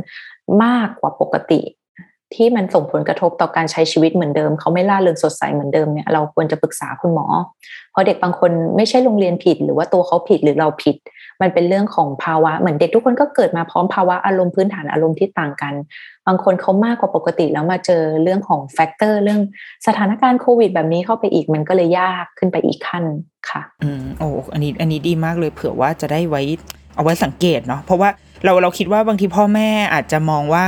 [0.64, 1.60] มากกว่าปกติ
[2.34, 7.26] ที่มันส่งผลกระทบต่อการใช้ชีวิตเหมือนเดิม เขาไม่ล่าเริงสดใสเหมือนเดิมเนี่ยเราควรจะปรึกษาคุณหมอ
[7.92, 10.96] เพราะเด็กบางคนไม่ใช่โรงเรียนผิด หรือว่าตัวเขาผิดหรือเราผิด
[11.42, 15.74] มันเป็นเรื่องของภาวะเหมือนเด็กทุกคนก็เกิดมาพร้อมภาวะอารมณ์พื้นฐานอารมณ์ที่ต่างกัน
[16.26, 19.40] บางคนเขามากกว่าปกติแล้วมาเจอเรื่องของแฟกเตอร์เรื่อง
[19.86, 23.04] สถานการณ์โควิด แบบนี้เข้าไปอีกมันก็เลยยากขึ้นไปอีกขั้น
[23.50, 26.42] ค่ะ อืมโอ้อันนี้อันนี้ดีมากเลยเผื่อว่าจะได้ไว้
[26.96, 28.08] เอาไว้สังเกตเนาะเพราะว่า
[28.44, 30.64] เราเราคิดว่าบางทีพ่อแม่อาจจะมองว่า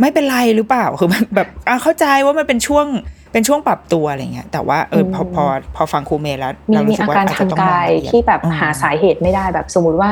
[0.00, 1.48] ไม่เป็นไรหรือเปล่าคือแบบ
[1.82, 2.86] เข้าใจว่ามันเป็นช่วง
[3.32, 5.44] เป็นช่วงปรับตัวอะไรเงี้ย แต่ว่าเออพอพอ
[5.76, 10.10] พอฟังครูเมย์แล้วเรารู้สึกว่าอาจจะต้องมองที่แบบหาสาเหตุไม่ได้แบบสมมติว่า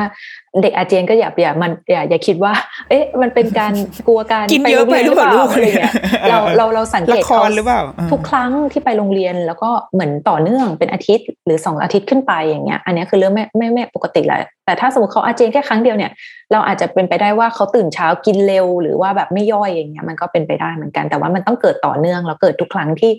[0.61, 2.53] เด็กอาเจียนก็อย่าอย่ามันอย่าอย่าคิดว่า
[2.89, 3.73] เอ๊ะ มันเป็นการ
[4.07, 5.93] กลัวการกินเยอะไปหรือเปล่าอะไรเงี้ย
[6.29, 7.81] เราเราเราสังเกตเขาหรือเปล่า
[8.11, 16.11] ทุกครั้งที่ไปโรงเรียนแล้วก็เหมือนต่อเนื่องเป็นอาทิตย์หรือสองอาทิตย์ขึ้นไปอย่างเงี้ย อันนี้คือเรื่องไม่ไม่ไม่ปกติแหละแต่ถ้าสมมติเขาอาเจียนแค่ครั้งเดียวเนี่ย
[16.51, 23.11] เราอาจจะเป็นไปได้ว่าเขาตื่นเช้ากินเร็วหรือว่าแบบไม่ย่อยอย่างเงี้ยมันก็เป็นไปได้เหมือนกันแต่ว่ามันต้องเกิดต่อเนื่องแล้วเกิดทุกครั้งที่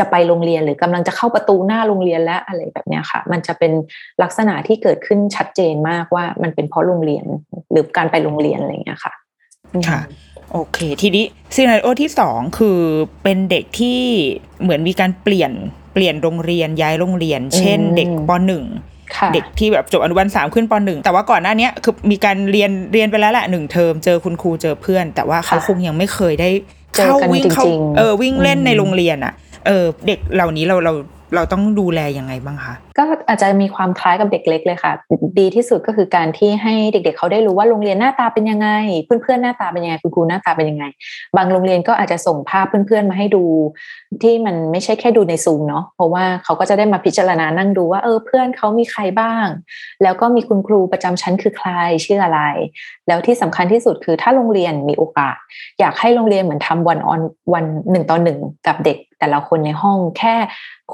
[0.00, 3.72] จะไปโรงเรียนหรือกำลังจะเข้าประตูหน้าโรงเรียนแล้วอะไรแบบนี้ค่ะ มันจะเป็น
[4.22, 7.24] ลักษณะที่เกิดขึ้นชัดเจนมากว่ามันเป็นเพราะโรงเรียน
[7.72, 9.12] หรือการไปโรงเรียนอะไรอย่างเงี้ยค่ะ
[9.88, 10.00] ค่ะ
[10.52, 12.78] โอเค ทีนี้ซีนาริโอที่สองคือ
[13.22, 14.00] เป็นเด็กที่
[14.62, 15.52] เหมือนมีการเปลี่ยน
[15.94, 18.64] เปลี่ยนโรงเรียนย้ายโรงเรียน เช่น เด็กปหนึ่ง
[19.34, 26.50] เด็กที่แบบจบอนุบาลสามขึ้นปหนึ่งแต่ว่าก่อนหน้านี้คือมีการเรียนเรียนไปแล้วแหละหนึ่งเทอมเจอคุณครูเจอเพื่อน แต่ว่าเขาคงยังไม่เคยได้
[26.94, 27.64] เข้าวิ่งเข้า
[27.98, 29.34] เออวิ่งเล่นในโรงเรียนอะ
[29.66, 30.92] เออเด็กเหล่านี้เราเรา
[31.34, 34.92] เราต้องดูแลยังไงบ้างคะก็อาจจะมีความคล้ายกับเด็กเล็กเลยค่ะ
[35.38, 38.68] ดีที่สุดก็คือการที่ให้เด็ก ๆ เขาได้รู้ว่าโรงเรียนหน้าตาเป็นยังไง
[39.04, 40.84] เพื่อนๆหน้าตาเป็นยังไงคุณครูหน้าตาเป็นยังไง
[41.36, 43.44] บางโรงเรียนก็อาจจะส่งภาพเพื่อนๆมาให้ดู
[44.22, 49.46] ที่มันไม่ใช่แค่ดูในซูมเนาะเพราะว่าเขาก็จะได้มาพิจารณานั่งดูว่าเออเพื่อนเขามีใครบ้าง
[50.02, 51.70] แล้วก็มีคุณครูประจำชั้นคือใคร
[52.04, 52.40] ชื่ออะไร
[53.08, 55.36] แล้วที่สำคัญที่สุดคือถ้าโรงเรียนมีโอกาส
[55.80, 57.20] อยากให้โรงเรียนเหมือนทำวันออน
[57.54, 60.34] วันหนึ่งต่อหนึ่งกับเด็ก แต่ละคนในห้องแค่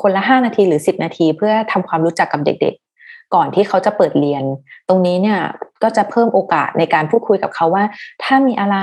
[0.01, 4.45] คนละห้านาทีหรือสิบนาที เพื่อทำความรู้จักกับเด็ก ๆ ก่อนที่เขาจะเปิดเรียน
[4.89, 5.41] ตรงนี้เนี่ย
[5.83, 7.85] ก็จะเพิ่มโอกาสในการพูดคุยกับเขาว่า
[8.25, 8.77] ถ้ามีอะไร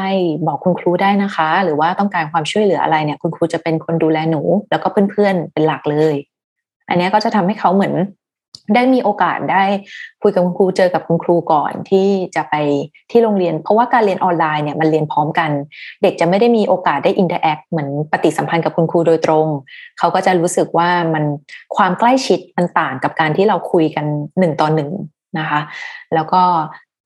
[0.48, 6.16] บอกคุณครูได้นะคะ หรือว่าต้องการความช่วยเหลืออะไรเนี่ย คุณครูจะเป็นคนดูแลหนู แล้วก็เพื่อนๆเป็นหลักเลย
[6.90, 7.94] อันนี้ก็จะทำให้เขาเหมือน
[8.76, 9.64] ได้มีโอกาสได้
[10.22, 12.56] คุยกับคุณครูเจอกับคุณครูก่อนที่จะไป
[13.12, 15.50] ที่โรงเรียน เพราะว่าการเรียนออนไลน์เนี่ยมันเรียนพร้อมกัน
[16.04, 19.48] เด็กจะไม่ได้มีโอกาสได้ interact เหมือนปฏิสัมพันธ์กับคุณครูโดยตรง
[20.00, 21.24] เขาก็จะรู้สึกว่ามัน
[21.76, 24.06] ความใกล้ชิดมันต่างกับการที่เราคุยกัน
[24.40, 24.90] หนึ่งต่อหนึ่ง
[25.40, 25.62] นะคะ
[26.14, 26.44] แล้วก็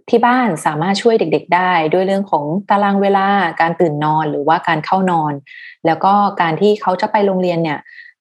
[0.10, 3.28] ที่บ้านสามารถช่วยเด็ก ๆ ได้ด้วยเรื่องของตารางเวลา
[3.62, 5.34] การตื่นนอนหรือว่าการเข้านอน
[5.86, 7.80] แล้วก็การที่เขาจะไปโรงเรียนเนี่ย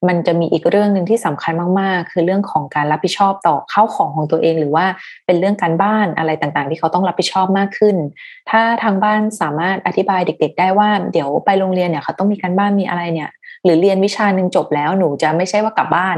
[0.08, 4.86] มันจะมีอีกเรื่องหนึ่งที่สำคัญมากๆ คือเรื่องของการรับผิดชอบต่อข้าวของของตัวเอง หรือว่า
[5.26, 7.96] เป็นเรื่องการบ้านอะไรต่างๆ ที่เขาต้องรับผิดชอบมากขึ้น
[8.50, 13.30] ถ้าทางบ้านสามารถอธิบายเด็ก ๆ ได้ว่าเดี๋ยวไปโรงเรียนเนี่ยเขาต้องมีการบ้านมีอะไรเนี่ย
[13.64, 16.16] หรือเรียนวิชาหนึ่งจบแล้วหนูจะไม่ใช่ว่ากลับบ้าน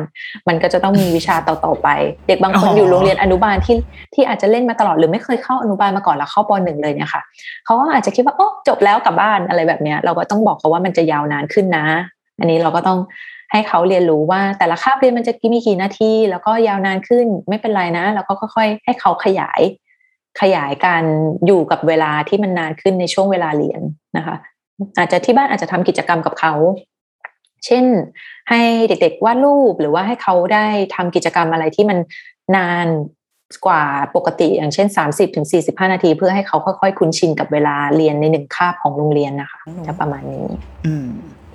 [0.49, 1.89] มันก็จะต้องมีวิชาต่อๆไป
[2.29, 3.77] เด็กบางคนอยู่โรงเรียนอนุบาลที่
[4.15, 7.23] ที่อาจจะเล่นมาตลอดหรือไม่เคยเข้าอนุบาลมาก่อนแล้วเข้าปหนึ่งเลยเนี่ยค่ะ
[7.65, 11.87] เขาก็อาจจะคิดว่าโอ้จบแล้วกลับบ้านอะไรแบบเนี้ย เราก็ต้องบอกเขาว่ามันจะยาวนานขึ้นนะ
[12.41, 12.99] อันนี้เราก็ต้อง
[13.53, 19.61] ให้เขาเรียนรู้ว่าแต่ละคาบเรียนมันจะมีกี่นาทีแล้วก็ยาวนานขึ้นไม่เป็นไรนะ แล้วก็ค่อยๆ ให้เขาขยาย
[20.41, 21.05] ขยายการ
[21.47, 23.81] อยู่กับเวลาที่มันนานขึ้นในช่วงเวลาเรียน
[24.17, 24.37] นะคะ
[24.99, 26.55] อาจจะที่บ้านอาจจะทำกิจกรรมกับเขา
[27.67, 27.85] เช่น
[28.51, 31.99] ให้เด็กๆวาดรูปหรือว่าให้เขาได้ทำกิจกรรมอะไรที่มัน
[32.57, 32.87] นาน
[33.67, 33.85] กว่า
[34.17, 35.47] ปกติอย่างเช่น 30-45ถึง
[35.93, 40.47] นาที เพื่อให้เขาค่อยๆ คุ้นชินกับเวลาเรียนในหนึ่งคาบของโรงเรียนนะคะจะประมาณนี้
[40.87, 41.09] อืม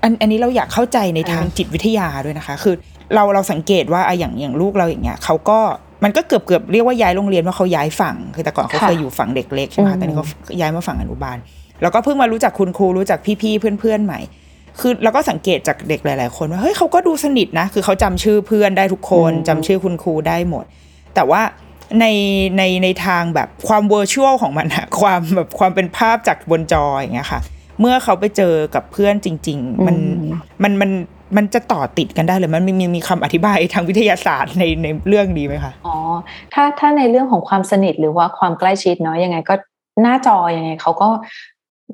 [0.03, 2.75] อันอันนี้เราอยากเข้าใจในทางจิตวิทยาด้วยนะคะ คือ
[3.15, 5.59] เราเราสังเกตว่าอะอย่างอย่างลูกเราอย่างเงี้ยเขาก็
[6.03, 10.27] มันก็เกือบเกือบเรียกว่าย้ายโรงเรียนว่าเขาย้ายฝั่ง คือแต่ก่อนเขาเคยอยู่ฝั่งเด็กเล็กใช่ไหมคะตอนนี้เขา
[10.59, 11.37] ย้ายมาฝั่งอนุบาล
[11.81, 14.19] แล้วก็เพิ่งมารู้จักคุณครูรู้จักพี่ๆเพื่อนๆใหม่
[14.79, 20.65] คือเราก็สังเกตจากเด็กหลาย ๆ คนว่าเฮ้ยเขาก็ดูสนิทนะ คือเขาจำชื่อเพื่อนได้ทุกคนจำชื่อคุณครูได้หมด
[21.15, 21.41] แต่ว่า
[21.99, 22.05] ใน
[22.57, 27.39] ในในทางแบบความเวอร์ชวลของมันอะความแบบความเป็นภาพจากบนจออย่างเงี้ยค่ะ
[27.79, 29.95] เมื่อเขาไปเจอกับเพื่อนจริง ๆ มัน
[30.63, 30.91] มันมัน
[31.37, 35.95] มันจะต่อติดกันได้เลยมันมีมีมีคำอธิบายทางวิทยาศาสตร์ในในเรื่องนี้ไหมคะอ๋อ
[36.53, 39.55] ถ้าถ้าในเรื่องของความสนิทหรือว่าความใกล้ชิดเนาะยังไงก็
[40.01, 41.09] หน้าจอยังไงเขาก็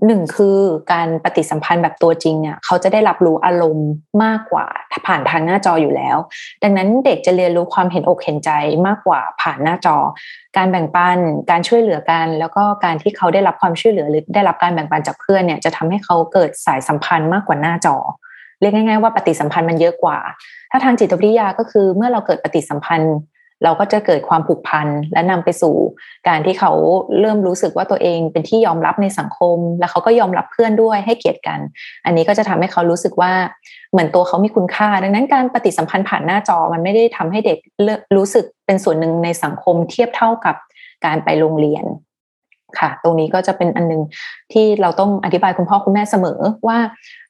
[0.05, 0.57] หนึ่งคือ
[0.93, 3.89] การปฏิสัมพันธ์แบบตัวจริงเนี่ยเขาจะได้รับรู้อารมณ์
[4.23, 4.65] มากกว่า
[5.07, 6.17] ผ่านทางหน้าจออยู่แล้ว
[6.63, 8.51] ดังนั้นเด็กจะเรียนรู้ความเห็นอกเห็นใจ
[8.88, 9.97] มากกว่าผ่านหน้าจอ
[10.57, 11.17] การแบ่งปัน
[11.49, 17.97] การช่วยเหลือกัน แล้วก็การที่เขาได้รับความช่วยเหลือหรือได้รับการแบ่งปันจากเพื่อนเนี่ยจะทำให้เขาเกิดสายสัมพันธ์มากกว่าหน้าจอ
[18.62, 20.17] เรียกง่าย ๆว่าปฏิสัมพันธ์มันเยอะกว่า
[20.71, 23.15] ถ้าทางจิตวิทยาก็คือเมื่อเราเกิดปฏิสัมพันธ์
[23.63, 25.75] เราก็จะเกิดความผูกพันและนำไปสู่
[26.27, 26.71] การที่เขา
[27.19, 31.59] เริ่มรู้สึกว่าตัวเองเป็นที่ยอมรับในสังคม แล้วเขาก็ยอมรับเพื่อนด้วยให้เกียรติกัน
[32.05, 33.33] อันนี้ก็จะทำให้เขารู้สึกว่า
[33.91, 37.57] เหมือนตัวเขามีคุณค่า ดังนั้นการปฏิสัมพันธ์ผ่านหน้าจอมันไม่ได้ทำให้เด็ก
[38.15, 40.55] รู้สึกเป็นส่วนหนึ่งในสังคมเทียบเท่ากับ
[41.05, 41.85] การไปโรงเรียน
[42.79, 44.01] ค่ะ ตรงนี้ก็จะเป็นอันนึง
[44.53, 46.77] ที่เราต้องอธิบายคุณพ่อคุณแม่เสมอว่า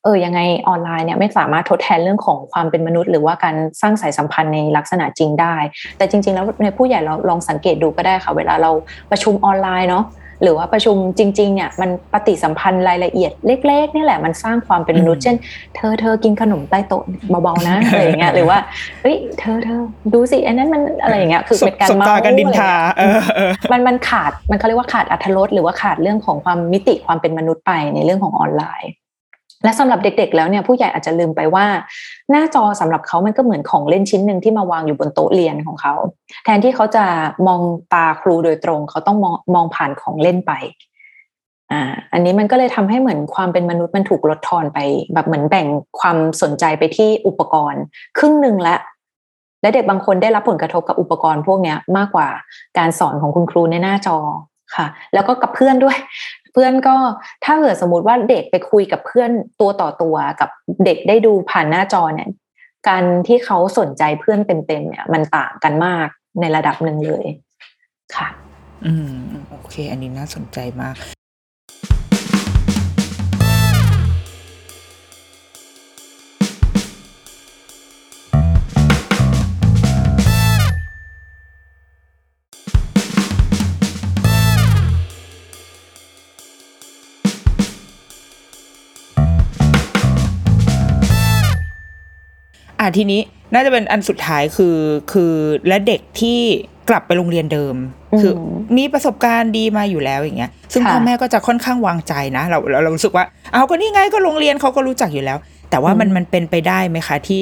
[0.03, 5.55] เออยังไงออนไลน์เนี่ยไม่สามารถทดแทนเรื่องของความเป็นมนุษย์ หรือว่าการสร้างสายสัมพันธ์ในลักษณะจริงได้
[5.97, 8.71] แต่จริง ๆ แล้วในผู้ใหญ่เราลองสังเกตดูก็ได้ค่ะ เวลาเรา
[9.11, 10.03] ประชุมออนไลน์เนาะ
[10.41, 13.31] หรือว่าประชุมจริงๆเนี่ยมันปฏิสัมพันธ์รายละเอียด
[13.67, 15.35] เล็กๆนี่แหละมันสร้างความเป็นมนุษย์เช่น
[15.75, 17.03] เธอเธอกินขนมใต้โต๊ะ
[17.43, 18.57] เบาๆนะอะไรอย่างเงี้ยหรือว่า
[19.01, 19.81] เฮ้ยเธอเธอ
[20.13, 23.19] ดูสิอันนั้นมันอะไรอย่างเงี้ยคือเป็นการเมาส์กันดินทาเออ
[23.71, 28.91] มันมันขาดมันเขาเรียกว่าขาดอัธรสหรือว่าขาดเรื่องของความมิติความเป็นมนุษย์ไปในเรื่องของออนไลน์
[29.63, 31.65] และสำหรับเด็กๆ แล้วเนี่ยผู้ใหญ่อาจจะลืมไปว่า
[32.31, 35.93] หน้าจอสำหรับเขามันก็เหมือนของเล่นชิ้นหนึ่งที่มาวางอยู่บนโต๊ะเรียนของเขา
[36.43, 37.05] แทนที่เขาจะ
[37.47, 37.61] มอง
[37.93, 40.51] ตาครูโดยตรง เขาต้องมองมองผ่านของเล่นไป
[41.71, 41.81] อ่า
[42.13, 44.79] อันนี้มันก็เลยทำให้เหมือนความเป็นมนุษย์มันถูกลดทอนไป
[45.13, 45.67] แบบเหมือนแบ่ง
[45.99, 47.81] ความสนใจไปที่อุปกรณ์
[48.17, 48.77] ครึ่งหนึ่งละ
[49.61, 52.29] และเด็กบางคนได้รับผลกระทบกับอุปกรณ์พวกนี้มากกว่า
[52.77, 54.17] การสอนของคุณครูในหน้าจอ
[54.75, 55.97] ค่ะ แล้วก็กับเพื่อนด้วย
[56.53, 56.95] เพื่อนก็
[57.45, 60.49] ถ้าเกิดสมมติว่าเด็กไปคุยกับเพื่อนตัวต่อตัวกับ
[60.85, 62.29] เด็กได้ดูผ่านหน้าจอเนี่ย
[62.87, 66.07] การที่เขาสนใจเพื่อนเต็มๆเนี่ย มันต่างกันมาก
[66.39, 67.25] ในระดับหนึ่งเลย
[68.15, 68.27] ค่ะ
[68.85, 69.13] อืม
[69.49, 70.95] โอเค อันนี้น่าสนใจมาก
[92.79, 93.21] อะทีนี้
[93.53, 94.77] น่าจะเป็นอันสุดท้ายคือ
[95.11, 95.33] คือ
[95.67, 96.39] และเด็กที่
[96.89, 97.75] กลับไปโรงเรียนเดิม
[98.21, 98.33] คือ
[98.77, 105.37] มีประสบการณ์ดีมาอยู่แล้วอย่างเงี้ย ซึ่งพ่อแม่ก็จะค่อนข้างวางใจนะ เราเราเรารู้สึกว่าเอาก็นี่ไงก็โรงเรียนเขาก็รู้จักอยู่แล้ว
[105.69, 107.39] แต่ว่ามันมันเป็นไปได้ไหมคะที่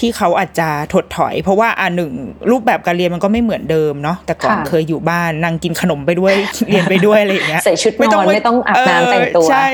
[0.00, 2.12] ที่เขาอาจจะถดถอย เพราะว่าอ่าหนึ่ง
[2.50, 6.34] รูปแบบการเรียนมันก็ไม่เหมือนเดิมเนาะแต่ก่อนเคยอยู่บ้านนั่งกินขนมไปด้วย
[6.68, 9.66] เรียนไปด้วยอะไรอย่างเงี้ยใส่ชุดนอนไม่ต้องอาบน้ำแต่งตัวใช่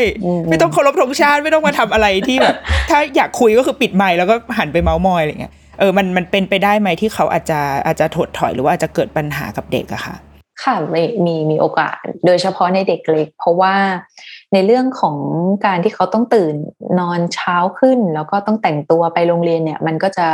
[0.50, 2.56] ไม่ต้องเคารพธงชาติไม่ต้องมาทำอะไรที่แบบ
[2.90, 10.16] ถ้าอยากคุยก็คือปิดไมค์แล้วก็หันไปเมาส์มอยอะไรเงี้ยเออมันมันเป็นไปได้ไหมที่เขาอาจจะอาจจะถดถอยหรือว่าอาจจะเกิดปัญหากับเด็กอะค่ะ
[10.64, 13.74] ค่ะมีมีมีโอกาสโดยเฉพาะในเด็กเล็ก เพราะว่า
[14.56, 15.16] ในเรื่องของ
[15.66, 16.54] การที่เขาต้องตื่น
[16.98, 20.26] นอนเช้าขึ้น แล้วก็ต้องแต่งตัวไปโรงเรียนเนี่ย มันก็จะ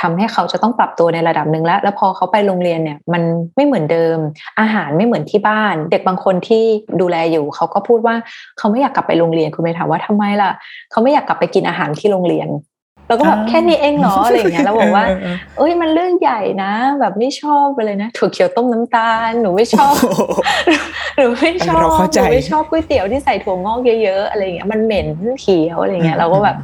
[0.00, 3.22] ทำให้เขาจะต้องปรับตัวในระดับหนึ่งแล้ว แล้วพอเขาไปโรงเรียนเนี่ย มัน
[3.56, 4.18] ไม่เหมือนเดิม
[4.60, 6.64] อาหารไม่เหมือนที่บ้าน เด็กบางคนที่
[7.00, 8.14] ดูแลอยู่ เขาก็พูดว่า
[8.58, 10.50] เขาไม่อยากกลับไปโรงเรียนคุณไปถามว่าทำไมล่ะ
[10.90, 12.48] เขาไม่อยากกลับไปกินอาหารที่โรงเรียน
[13.12, 19.94] เราก็แบบแค่นี้เองเหรออะไรอย่างเงี้ยเราบอกว่า เออเออเอ้ยมันเรื่องใหญ่นะ แบบไม่ชอบไปเลยนะถั่วเขียวต้มน้ำตาลหนูไม่ชอบ
[21.16, 25.06] หนูไม่ชอบเราเข้าใจหนูไม่ชอบก๋วยเตี๋ยวที่ใส่ถั่วงอกเยอะๆอะไรอย่างเงี้ยมันเหม็น
[25.40, 26.56] เขียวอะไรเงี้ยเราก็แบบ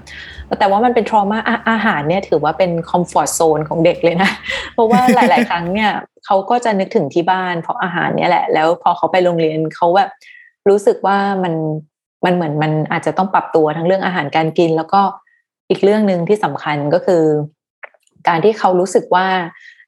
[0.58, 1.38] แต่ว่ามันเป็นทรมา
[1.70, 4.30] อาหารเนี่ยถือว่าเป็นคอมฟอร์ทโซนของเด็กเลยนะ
[4.74, 5.90] เพราะว่าหลาย ๆ ครั้งเนี่ย
[6.26, 10.10] เขาก็จะนึกถึงที่บ้านเพราะอาหารเนี่ยแหละ แล้วพอเขาไปโรงเรียนเขาแบบ
[10.68, 11.54] รู้สึกว่ามัน
[12.24, 15.00] มันเหมือนมันอาจจะต้องปรับตัวทั้งเรื่องอาหารการกิน แล้วก็
[15.70, 17.22] อีกเรื่องหนึ่งที่สำคัญก็คือ
[18.28, 19.26] การที่เขารู้สึกว่า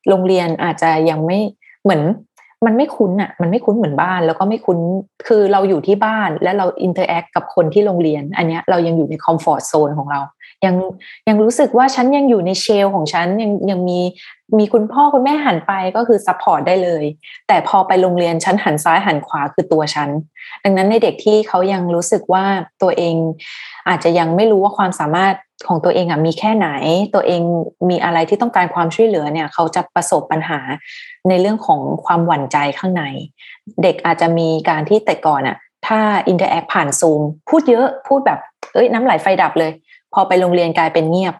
[0.08, 1.38] โรงเรียนอาจจะยังไม่
[1.82, 2.02] เหมือน
[2.66, 4.78] มันไม่คุ้นอะ มันไม่คุ้นเหมือนบ้าน แล้วก็ไม่คุ้น
[5.28, 10.20] คือเราอยู่ที่บ้านแล้วเรา interact กับคนที่โรงเรียน อันเนี้ยเรายังอยู่ใน comfort zone ของเรา
[10.64, 10.76] ยัง
[11.28, 14.00] ยังรู้สึกว่าฉันยังอยู่ใน shell ของฉันยังยังมี
[14.58, 17.04] มีคุณพ่อคุณแม่หันไปก็คือ support ได้เลย
[17.48, 20.08] แต่พอไปโรงเรียนฉันหันซ้ายหันขวาคือตัวฉัน
[20.64, 22.44] ดังนั้นในเด็กที่เขายังรู้สึกว่า
[22.82, 23.14] ตัวเอง
[23.88, 25.34] อาจจะยังไม่รู้ว่าความสามารถ
[25.68, 26.68] ของตัวเองอะมีแค่ไหน
[27.14, 27.42] ตัวเอง
[27.90, 30.60] มีอะไรที่ต้องการความช่วยเหลือเนี่ย เขาจะประสบปัญหา
[31.28, 33.04] ในเรื่องของความหวั่นใจข้างใน
[33.82, 38.38] เด็กอาจจะมีการที่แต่ก่อนอะ ถ้า interact ผ่านซูม พูดเยอะพูดแบบ
[38.74, 39.72] เอ้ยน้ำไหลไฟดับเลย
[40.12, 41.34] พอไปโรงเรียนกลายเป็นเงียบ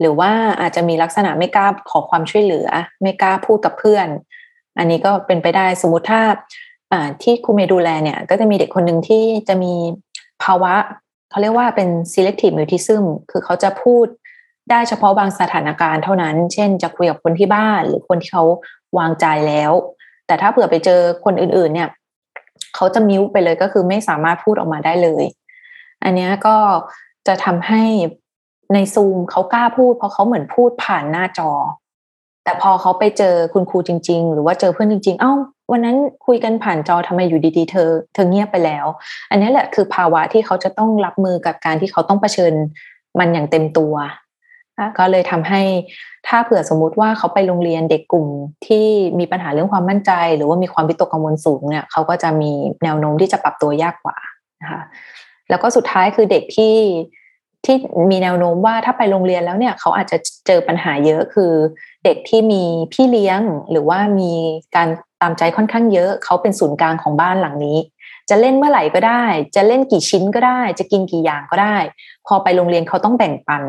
[0.00, 2.68] หรือว่าอาจจะมีลักษณะไม่กล้าขอความช่วยเหลือ
[3.02, 4.06] ไม่กล้าพูดกับเพื่อน
[4.78, 6.22] อันนี้ก็เป็นไปได้สมมติถ้า
[7.22, 9.74] ที่ครูเมย์ดูแลเนี่ย ก็จะมีเด็กคนหนึ่งที่จะมี
[10.42, 10.74] ภาวะ
[11.30, 14.06] เขาเรียกว่าเป็น selective mutism คือเขาจะพูด
[14.70, 18.44] ได้เฉพาะบางสถานการณ์เท่านั้น เช่น จะคุยกับคนที่บ้านหรือคนที่เขา
[18.98, 19.72] วางใจแล้ว
[20.26, 21.88] แต่ถ้าเผื่อไปเจอคนอื่น ๆ เนี่ย
[22.74, 25.24] เขาจะมิวไปเลยก็คือไม่สามารถพูดออกมาได้เลย
[26.04, 26.56] อันเนี้ยก็
[27.26, 27.82] จะทำให้
[28.74, 31.50] ในซูมเขากล้าพูด เพราะเขาเหมือนพูดผ่านหน้าจอ
[32.44, 35.32] แต่พอเขาไปเจอคุณครูจริง ๆ หรือว่าเจอเพื่อนจริง ๆ เอ้า
[35.72, 38.86] วันนั้นคุยกันผ่านจอทำไมอยู่ดีๆเธอ เธอเงียบไปแล้ว
[39.30, 42.52] อันนี้แหละคือภาวะที่เขาจะต้องรับมือกับการที่เขาต้องเผชิญ
[43.18, 43.94] มันอย่างเต็มตัว
[44.98, 45.62] ก็เลยทำให้
[46.28, 48.26] ถ้าเผื่อสมมุติว่าเขาไปโรงเรียนเด็กกลุ่ม
[48.66, 48.86] ที่
[49.18, 52.52] มีปัญหาเรื่องความมั่นใจ หรือว่ามีความวิตกกังวลสูงเนี่ยเขาก็จะมี
[52.84, 54.16] แนวโน้มที่จะปรับตัวยากกว่า
[54.62, 54.82] นะคะ
[55.50, 56.76] แล้วก็สุดท้ายคือเด็กที่
[57.64, 57.76] ที่
[58.10, 61.52] มีแนวโน้มว่าถ้าไปโรงเรียนแล้วเนี่ยเขาอาจจะเจอปัญหาเยอะคือ
[62.04, 64.32] เด็กที่มีพี่เลี้ยงหรือว่ามี
[64.76, 64.88] การ
[65.22, 67.78] ตามใจค่อนข้างเยอะเขาเป็นศูนย์กลางของบ้านหลังนี้
[68.30, 69.24] จะเล่นเมื่อไหร่ก็ได้
[69.56, 71.76] จะเล่นกี่ชิ้นก็ได้ จะกินกี่อย่างก็ได้
[72.26, 73.62] พอไปโรงเรียนเขาต้องแบ่งปัน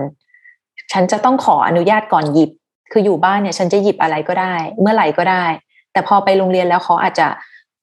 [0.92, 2.52] ฉันจะต้องขออนุญาตก่อนหยิบ
[2.92, 5.46] คืออยู่บ้านเนี่ย ฉันจะหยิบอะไรก็ได้ เมื่อไหร่ก็ได้
[5.92, 7.28] แต่พอไปโรงเรียนแล้วเขาอาจจะ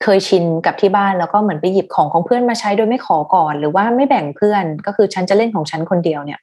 [0.02, 6.40] เคยชินกับที่บ้านแล้วก็เหมือนไปหยิบของของเพื่อนมาใช้โดยไม่ขอก่อน หรือว่าไม่แบ่งเพื่อนก็คือฉันจะเล่นของฉันคนเดียวเนี่ย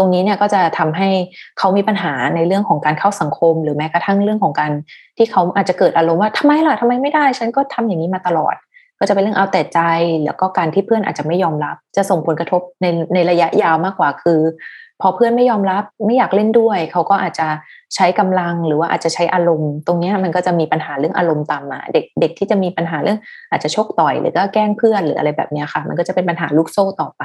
[0.00, 1.08] รงนี้เนี่ยก็จะทำให้
[1.58, 4.72] เขามีปัญหาในเรื่องของการเข้าสังคม หรือแม้กระทั่งเรื่องของการ
[5.16, 8.54] ที่เขาอาจจะเกิดอารมณ์ว่าทำไมล่ะทำไมไม่ได้ ฉันก็ทำอย่างนี้มาตลอด
[8.98, 9.80] ก็จะเป็นเรื่องเอาแต่ใจ
[10.24, 14.40] แล้วก็การที่เพื่อนอาจจะไม่ยอมรับ จะส่งผลกระทบในในระยะยาวมากกว่าคือ
[15.00, 17.48] พอเพื่อนไม่ยอมรับไม่อยากเล่นด้วย เขาก็อาจจะ
[17.94, 23.18] ใช้กำลังหรือว่าอาจจะใช้อารมณ์ ตรงนี้มันก็จะมีปัญหาเรื่องอารมณ์ตามมา เด็กเด็กที่จะมีปัญหาเรื่อง
[23.50, 27.22] อาจจะชกต่อยหรือก็แกล้งเพื่อนหรืออะไรแบบนี้ค่ะ มันก็จะเป็นปัญหาลูกโซ่ต่อไป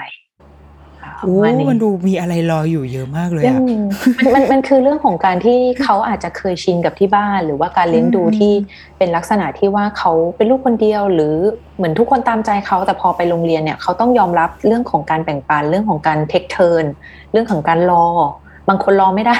[1.21, 1.33] โอ้
[1.69, 3.81] มันดูมีอะไรรออยู่เยอะมากเลยเรื่ออะง
[4.17, 8.53] มันมันมันคือเรื่องของการที่เขาอาจจะเคยชินกับที่บ้าน หรือว่าการเลี้ยงดูอืมที่
[8.97, 11.35] เป็นลักษณะที่ว่าเขาเป็นลูกคนเดียว หรือ
[11.77, 16.85] เหมือนทุกคนตามใจเขาแต่พอไปโรงเรียนเนี่ยเขาต้องยอมรับเรื่องของการแบ่งปันเรื่องของการเทคเทิร์น
[17.31, 18.07] เรื่องของการรอ
[18.69, 19.37] บางคนรอไม่ได้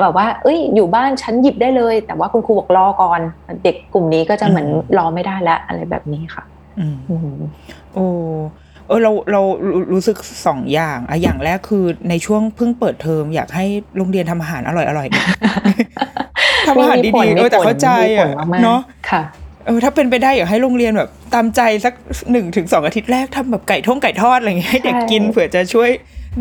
[0.00, 3.20] แบบว่า เอ้ย อยู่บ้านฉันหยิบได้เลย แต่ว่าคุณครูบอกรอก่อน
[3.64, 6.44] เด็กกลุ่มนี้ก็จะเหมือนรอไม่ได้แล้วอะไรแบบนี้ค่ะ
[6.78, 7.40] อืมอืม
[7.94, 8.06] โอ้
[8.90, 13.64] เออเราเรารู้รู้สึกสองอย่างอะอย่างแรกคือในช่วงเพิ่งเปิดเทอมอยากให้
[13.96, 19.22] โรงเรียนทำอาหารอร่อยอร่อยๆทำอาหารมีผลดีๆเออแต่มีผลเข้าใจมีผลอะมากๆเนาะค่ะ
[19.66, 21.94] เออถ้าเป็นไปได้อยากให้โรงเรียนแบบตามใจสัก
[22.32, 25.90] หนึ่งถึงสองอาทิตย์แรกทำแบบไก่ท่งไก่ทอดอะไรอย่างเงี้ยให้เด็กใช่กินเผื่อจะช่วย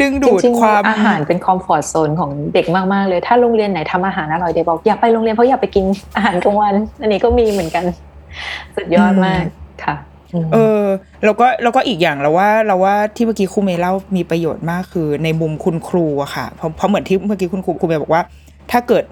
[0.02, 5.86] ดึงดูดจริงๆความอาหารเป็นคอมฟอร์ z โซนของเด็กมาก ๆ เลย ถ้าโรงเรียนไหนทำอาหารอร่อยเด็กบอกอยากไปโรงเรียนเพราะอยากไปกิน
[6.16, 7.84] อาหารกลางวัน อันนี้ก็มีเหมือนกัน
[8.76, 9.44] สุดยอดมาก
[9.84, 10.09] ค่ะม
[10.54, 10.84] เออ
[11.26, 18.22] แล้วก็แล้วก็อีกอย่างเราว่าเราว่าที่เมื่อกี้ครูเมย์เล่ามีประโยชน์มากคือ ในมุมคุณครูอะค่ะเพราะเพราะเหมือนที่เมื่อกี้คุณครูครูเมย์บอกว่า
[18.72, 19.04] ถ้าเกิด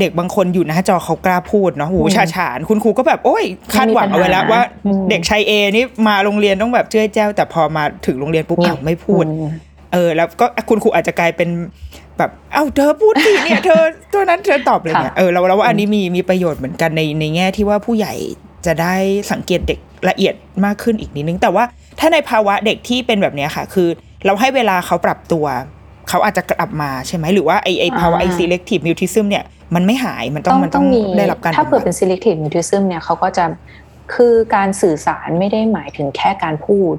[0.00, 9.50] เด็กบางคนอยู่หน้าจอเขากล้าพูดเนาะหูฉาฉาน คุณครูก็แบบโอ้ยคาดหวังเอาไว้แล้วว่าอืมเด็กชายเอนี่มาโรงเรียนต้องแบบเจ้ยแจ้ว แต่พอมาถึงโรงเรียนปุ๊บเงียบอ้าวไม่พูดอืม
[9.92, 11.48] เออ แล้วก็คุณครูอาจจะกลายเป็น
[12.18, 18.14] แบบเอ้าเธอพูดสิเนี่ยเธอตัวนั้นเธอตอบเลยเนี่ยค่ะเออเราเราว่าอันนี้มีมีประโยชน์เหมือนกันในในแง่ที่ว่าผู้ใหญ่
[18.66, 18.94] จะได้
[19.32, 21.64] สังเกตเด็ก ละเอียดมากขึ้นอีกนิดนึง แต่ว่า
[21.98, 23.88] ถ้าในภาวะเด็กที่เป็นแบบเนี้ยค่ะ คือ
[24.26, 25.46] เราให้เวลาเขาปรับตัว
[26.08, 30.86] เขาอาจจะกลับมาใช่ไหมหรือว่าไอไอภาวะไอ selective mutism เนี่ยมันไม่หายมันต้องมันต้อง
[31.16, 33.44] ได้รับการถ้าเผื่อบำบัดเป็น selective mutism เนี่ยเขาก็จะ
[34.14, 36.94] คือการสื่อสารไม่ได้หมายถึงแค่การพูด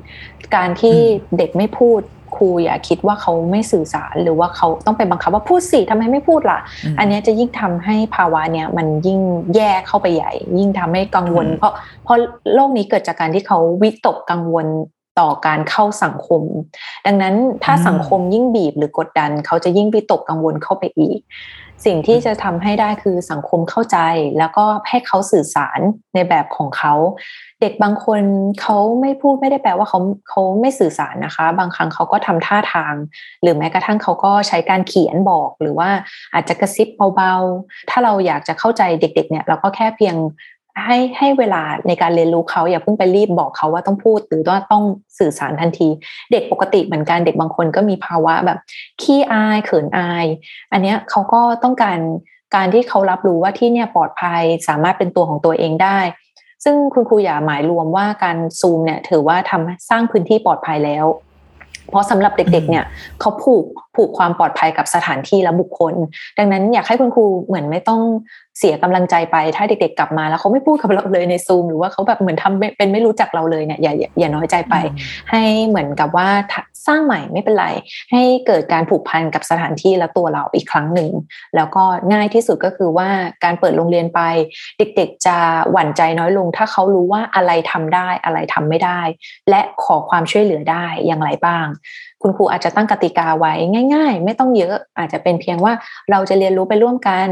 [0.56, 2.02] การที่อืมเด็กไม่พูด
[2.36, 6.60] ครูอย่าคิดว่าเขาไม่สื่อสารหรือว่าเขาต้องไปบังคับว่าพูดสิทำไมไม่พูดล่ะ
[7.00, 9.20] อันเนี้ยจะยิ่งทำให้ภาวะเนี้ยมันยิ่ง
[9.56, 12.18] แย่เข้าไปใหญ่ ยิ่งทำให้กังวลอืมเพราะเพราะ
[12.54, 14.68] โลกนี้เกิดจากการที่เขาวิตกกังวล
[15.20, 16.42] ต่อการเข้าสังคม
[17.06, 21.20] ดังนั้นถ้าสังคมยิ่งบีบหรือกดดัน เขาจะยิ่งวิตกกังวลเข้าไปอีก
[21.86, 23.98] สิ่งที่จะทำให้ได้คือสังคมเข้าใจ
[24.40, 25.80] แล้วก็ให้เขาสื่อสาร
[26.14, 26.94] ในแบบของเขา
[27.62, 28.22] เด็กบางคน
[28.62, 32.94] เขาไม่พูดไม่ได้แปลว่าเขาเขาไม่สื่อสารนะคะ บางครั้งเขาก็ทำท่าทาง
[33.42, 35.90] หรือแม้กระทั่งเขาก็ใช้การเขียนบอกหรือว่า
[36.34, 40.16] อาจจะกระซิบเบาๆ ถ้าเราอยากจะเข้าใจเด็ก ๆ เนี่ยเราก็แค่เพียง
[40.84, 44.84] ให้ให้เวลาในการเรียนรู้เขาอย่าเพิ่งไปรีบบอกเขาว่าต้องพูดหรือว่าต้อง
[45.20, 45.88] สื่อสารทันที
[46.32, 48.60] เด็กปกติเหมือนกันเด็กบางคนก็มีภาวะแบบ
[49.02, 50.26] ขี้อายเขินอาย
[50.72, 52.00] อันเนี้ยเขาก็ต้องการ
[52.56, 56.00] การที่เขารับรู้ว่าที่เนี่ยปลอดภัยสามารถเป็นตัวของตัวเองได้
[56.64, 61.06] ซึ่งคุณครูอย่าหมายรวมว่าการซูมเนี่ยถือว่าทำสร้างพื้นที่ปลอดภัยแล้ว
[61.96, 62.86] ราะสำหรับเด็ก ๆ เนี่ย
[63.22, 65.94] เขาผูกผูกความปลอดภัยกับสถานที่และบุคคล
[66.38, 68.02] ดังนั้นอยากให้คุณครูเหมือนไม่ต้อง
[68.58, 74.76] เสียกำลังใจไป ถ้าเด็ก ๆ กลับมาแล้วเขาไม่พูดกับเราเลยในซูมหรือว่าเขาแบบเหมือนทำเป็นไม่รู้จักเราเลยเนี่ยอย่าอย่าอย่าน้อยใจไป
[75.32, 76.28] ให้เหมือนกับว่า
[76.88, 77.68] สร้างใหม่ไม่เป็นไร
[78.12, 81.12] ให้เกิดการผูกพันกับสถานที่และตัวเราอีกครั้งหนึ่ง
[81.56, 83.10] แล้วก็ง่ายที่สุดก็คือว่า
[83.44, 84.22] การเปิดโรงเรียนไป
[84.78, 85.38] เด็กๆจะ
[85.72, 89.02] หวั่นใจน้อยลง ถ้าเขารู้ว่าอะไรทำได้อะไรทำไม่ได้
[89.50, 91.68] และขอความช่วยเหลือได้อย่างไรบ้าง
[92.22, 93.54] คุณครูอาจจะตั้งกติกาไว้
[93.94, 95.74] ง่าย ๆ ไม่ต้องเยอะอาจจะเป็นเพียงว่า
[96.12, 97.30] เราจะเรียนรู้ไปร่วมกัน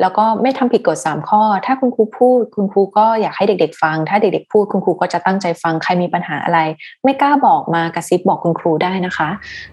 [0.00, 6.60] แล้วก็ไม่ทำผิดกฎสามข้อ ถ้าคุณครูพูด คุณครูก็อยากให้เด็กๆฟัง ถ้าเด็กๆพูดคุณครูก็จะตั้งใจฟัง ใครมีปัญหาอะไร
[7.04, 9.28] ไม่กล้าบอกมากระซิบบอกคุณครูได้นะคะ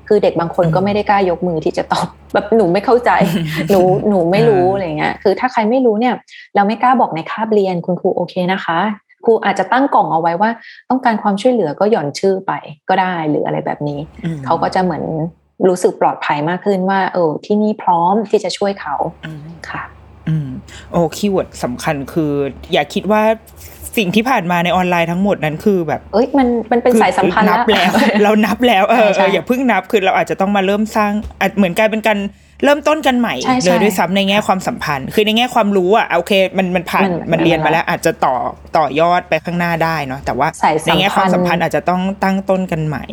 [0.08, 3.12] คือเด็กบางคนก็ไม่ได้กล้ายกมือที่จะตอบแบบหนูไม่เข้าใจ
[3.71, 6.13] หนูหนูไม่รู้อะไรเงี้ย คือถ้าใครไม่รู้เนี่ย
[6.56, 8.80] เราไม่กล้าบอกในคาบเรียนคุณครูโอเคนะคะ
[9.26, 10.50] ครูอาจจะตั้งกล่องเอาไว้ว่า
[10.89, 12.52] ต้องการความช่วยเหลือก็หย่อนชื่อไป
[12.89, 15.04] ก็ได้หรืออะไรแบบนี้อืมเขาก็จะเหมือน
[15.67, 18.95] รู้สึกปลอดภัยมากขึ้นว่า เออที่นี่พร้อมที่จะช่วยเขา
[19.26, 19.84] อืมค่ะ
[20.29, 20.47] อืม
[20.91, 22.31] โอ้คีย์เวิร์ดสำคัญคือ
[22.73, 23.23] อย่าคิดว่า
[23.97, 27.91] สิ่งที่ผ่านมาในออนไลน์ทั้งหมดนั้นคือแบบ เอ้ยมันมันเป็นสายสัมพันธ์นับแล้ว
[28.23, 32.17] เรานับแล้วเออใช่เอออย่าเพิ่งนับคือเราอาจจะต้องมาเริ่มสร้างอาจเหมือนกลายเป็นการ
[32.63, 38.36] เริ่มต้นกันใหม่ใช่ใช่เลยด้วยซ้ำในแง่ความสัมพันธ์ คือในแง่ความรู้อะโอเคมันมันผ่านมันมันเรียนมัมานแล้วอาจจะต่อ
[38.77, 43.05] ต่อยอดไปข้างหน้าได้เนาะแต่ว่าสายสัมพันธ์ในแง่ความสัมพันธ์อาจจะต้องตั้งต้นกันใหม่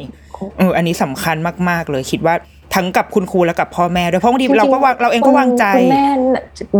[0.59, 1.37] เอออันนี้สำคัญ
[1.68, 2.35] มาก ๆ เลยคิดว่า
[2.74, 6.07] ทั้งกับคุณครูและกับพ่อแม่ด้วยเพราะบางทีเราก็วางเราเองก็วางใจคุณแม่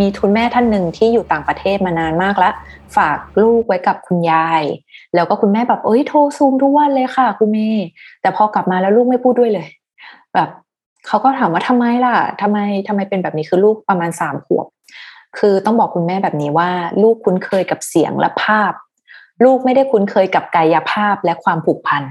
[0.01, 2.55] มีคุณแม่ท่านหนึ่งที่อยู่ต่างประเทศมานานมากแล้ว
[2.97, 4.63] ฝากลูกไว้กับคุณยาย
[5.15, 7.87] แล้วก็คุณแม่แบบเอ้ยโทรซูมทุกวันเลยค่ะคุณเมย์
[8.21, 9.67] แต่พอกลับมาแล้วลูกไม่พูดด้วยเลย
[10.35, 10.49] แบบ
[11.07, 14.67] เขาก็ถามว่าทำไมล่ะทำไมทำไมเป็นแบบนี้คือลูกประมาณสามขวบ
[15.39, 16.71] คือต้องบอกคุณแม่แบบนี้ว่า
[17.03, 18.73] ลูกคุ้นเคยกับเสียงและภาพ
[19.45, 22.03] ลูกไม่ได้คุ้นเคยกับกายภาพและความผูกพัน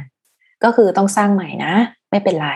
[0.63, 1.73] ก็คือต้องสร้างใหม่นะ
[2.11, 2.49] ไม่เป็นไร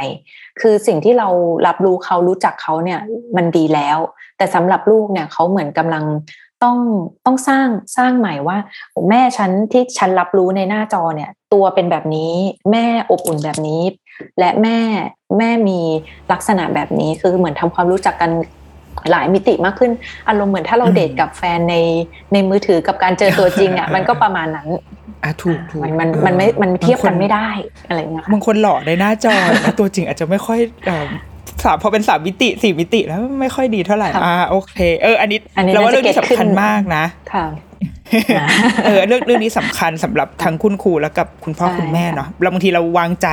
[0.62, 1.28] คือสิ่งที่เรา
[1.68, 3.00] รับรู้เขารู้จักเขาเนี่ย
[3.36, 3.98] มันดีแล้ว
[4.38, 6.04] แต่สำหรับลูกเนี่ยเขาเหมือนกำลัง
[6.64, 6.78] ต้อง
[7.26, 8.58] ต้องสร้างสร้างใหม่ว่า
[9.10, 12.34] แม่ฉันที่ฉันรับรู้ในหน้าจอเนี่ย ตัวเป็นแบบนี้
[12.72, 13.82] แม่อบอุ่นแบบนี้
[14.40, 14.78] และแม่
[15.38, 15.80] แม่มี
[16.32, 18.32] ลักษณะแบบนี้คือเหมือนทำความรู้จักกัน
[19.12, 19.92] หลายมิติมากขึ้น
[20.30, 21.76] อารมณ์เหมือนถ้าเราอืมเดทกับแฟนใน
[22.34, 24.70] ในมือถือกับการเจอตัวจริงอะมันก็ประมาณนั้น
[25.24, 27.50] อะถูกถูกมันมันเออมันไม่มันเทียบกันางคไม่ได้
[27.88, 29.34] อะไรอย่างเงี้ยค่ะบางคนหล่อในหน้าจอ
[29.64, 31.06] นะตัวจริงอาจจะไม่ค่อยเอ่อ
[31.64, 37.46] สามพอเป็นสามมิติสี่มิติแล้วไม่ค่อยดีเท่าไหร่ค่ะอ่าโอเคเอออันนี้อันนี้เราว่าเรื่องนี้น่าจะสำคัญเก็ตขึ้นมากนะค่ะ
[38.86, 43.28] เออเรื่องเรื่องนี้สำคัญสำหรับทั้งคุณครูแล้วกับคุณพ่อใช่คุณแม่เนาะเราบางทีเราวางใจ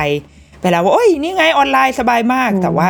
[0.61, 2.87] ไปแล้วว่าโอ้ยนี่ไงออนไลน์สบายมากอืมแต่ว่า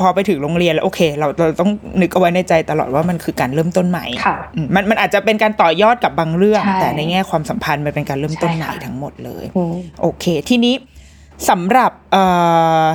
[0.00, 10.74] พอไปถึงโรงเรียนแล้วโอเค เราเราต้องนึกเอาไว้ในใจตลอดว่ามันคือการเริ่มต้นใหม่ค่ะอืมมันมันอาจจะเป็นการต่อยอดกับบางเรื่องใช่แต่ในแง่ความสัมพันธ์มันเป็นการเริ่มต้นใช่ใหม่ค่ะทั้งหมดเลยอืมโอเค ทีนี้
[11.50, 12.24] สำหรับเอ่
[12.82, 12.86] อ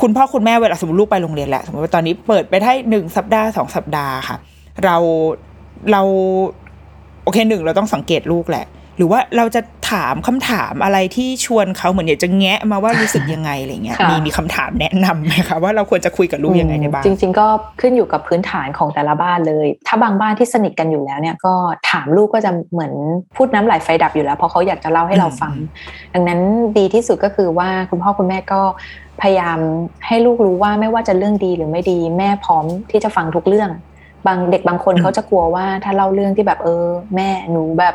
[0.00, 4.36] คุณพ่อคุณแม่เวลาสมมติลูกไปโรงเรียนแล้วสมมติว่าตอนนี้เปิดไปได้หนึ่งสัปดาห์สองสัปดาห์ค่ะ
[4.84, 4.96] เรา
[5.92, 6.02] เรา
[7.24, 17.46] โอเคหนึ่งเราต้องสังเกตลูกแหละ หรือว่าเราจะ ถามคำถามอะไรที่ชวนเขาเหมือนอยากจะแงะมาว่ารู้สึกยังไงอะไรเงี้ยค่ะมีมีคำถามแนะนำไหมคะว่าเราควรจะคุยกับลูกยังไงได้บ้างจริง ๆ ก็
[17.80, 21.54] ขึ้นอยู่กับพื้นฐานของแต่ละบ้านเลย ถ้าบางบ้านที่สนิทกันอยู่แล้วเนี่ยก็
[21.90, 22.92] ถามลูกก็จะเหมือน
[23.36, 25.52] พูดน้ำไหลไฟดับอยู่แล้วเพราะเขาอยากจะเล่าให้เราฟัง
[26.14, 26.40] ดังนั้น
[26.78, 28.60] ดีที่สุดก็คือว่าคุณพ่อคุณแม่ก็
[29.22, 29.58] พยายาม
[30.06, 33.70] ให้ลูกรู้ว่าไม่ว่าจะเรื่องดีหรือไม่ดี แม่พร้อมที่จะฟังทุกเรื่อง
[34.26, 36.84] บางเด็กบางคนอืมเขาจะกลัวว่าถ้าเล่าเรื่องที่แบบเออ
[37.16, 37.94] แม่หนูแบบ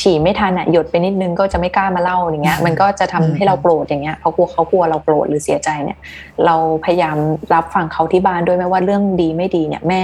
[0.00, 5.98] ฉี่ไม่ทันอะหยดไปนิดนึงก็จะไม่กล้ามาเล่าอย่างเงี้ย มันก็จะทำให้เราโกรธอย่างเงี้ยเพราะกลัวเขากลัวเราโกรธหรือเสียใจเนี่ย
[6.46, 7.16] เราพยายาม
[7.54, 10.00] รับฟังเขาที่บ้านด้วยไม่ว่าเรื่องดีไม่ดีเนี่ยแม่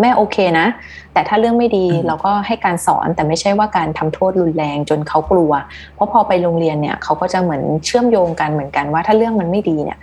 [0.00, 0.66] แม่โอเคนะ
[1.12, 5.52] แต่ถ้าเรื่องไม่ดีอืมเราก็ให้การสอนแต่ไม่ใช่ว่าการทำโทษรุนแรงจนเขากลัว
[5.94, 9.98] เพราะพอไปโรงเรียนเนี่ยเขาก็จะเหมือนเชื่อมโยงกันเหมือนกันว่าถ้าเรื่องมันไม่ดีเนี่ย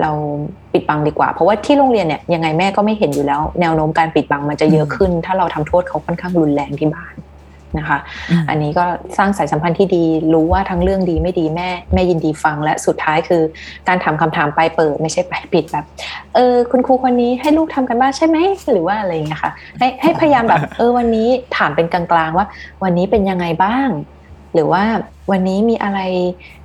[0.00, 0.10] เรา
[0.72, 7.14] ปิดบังดีกว่า เพราะว่าที่โรงเรียนเนี่ยยังไงแม่ก็ไม่เห็นอยู่แล้ว แนวโน้มการปิดบังมันจะเยอะขึ้น ถ้าเราทำโทษเขาค่อนข้างรุนแรงที่บ้าน
[7.78, 7.98] นะคะ
[8.40, 8.84] มอันนี้ก็
[9.18, 13.42] สร้างสายสัมพันธ์ที่ดีรู้ว่าทั้งเรื่องดีไม่ดีแม่แม่ยินดีฟังและสุดท้ายคือ
[13.88, 15.84] การถามคำถามปลายเปิดไม่ใช่ปลายปิดแบบ
[16.34, 18.38] เออคุณครูคนนี้ให้ลูกทำกันบ้านใช่ไหม
[18.72, 22.46] หรือว่าอะไรอย่างเงี้ยค่ะให้ให้พยายามแบบเออวันนี้ถามเป็นกลางๆว่า
[22.82, 23.88] วันนี้เป็นยังไงบ้าง
[24.54, 24.84] หรือว่า
[25.30, 26.00] วันนี้มีอะไร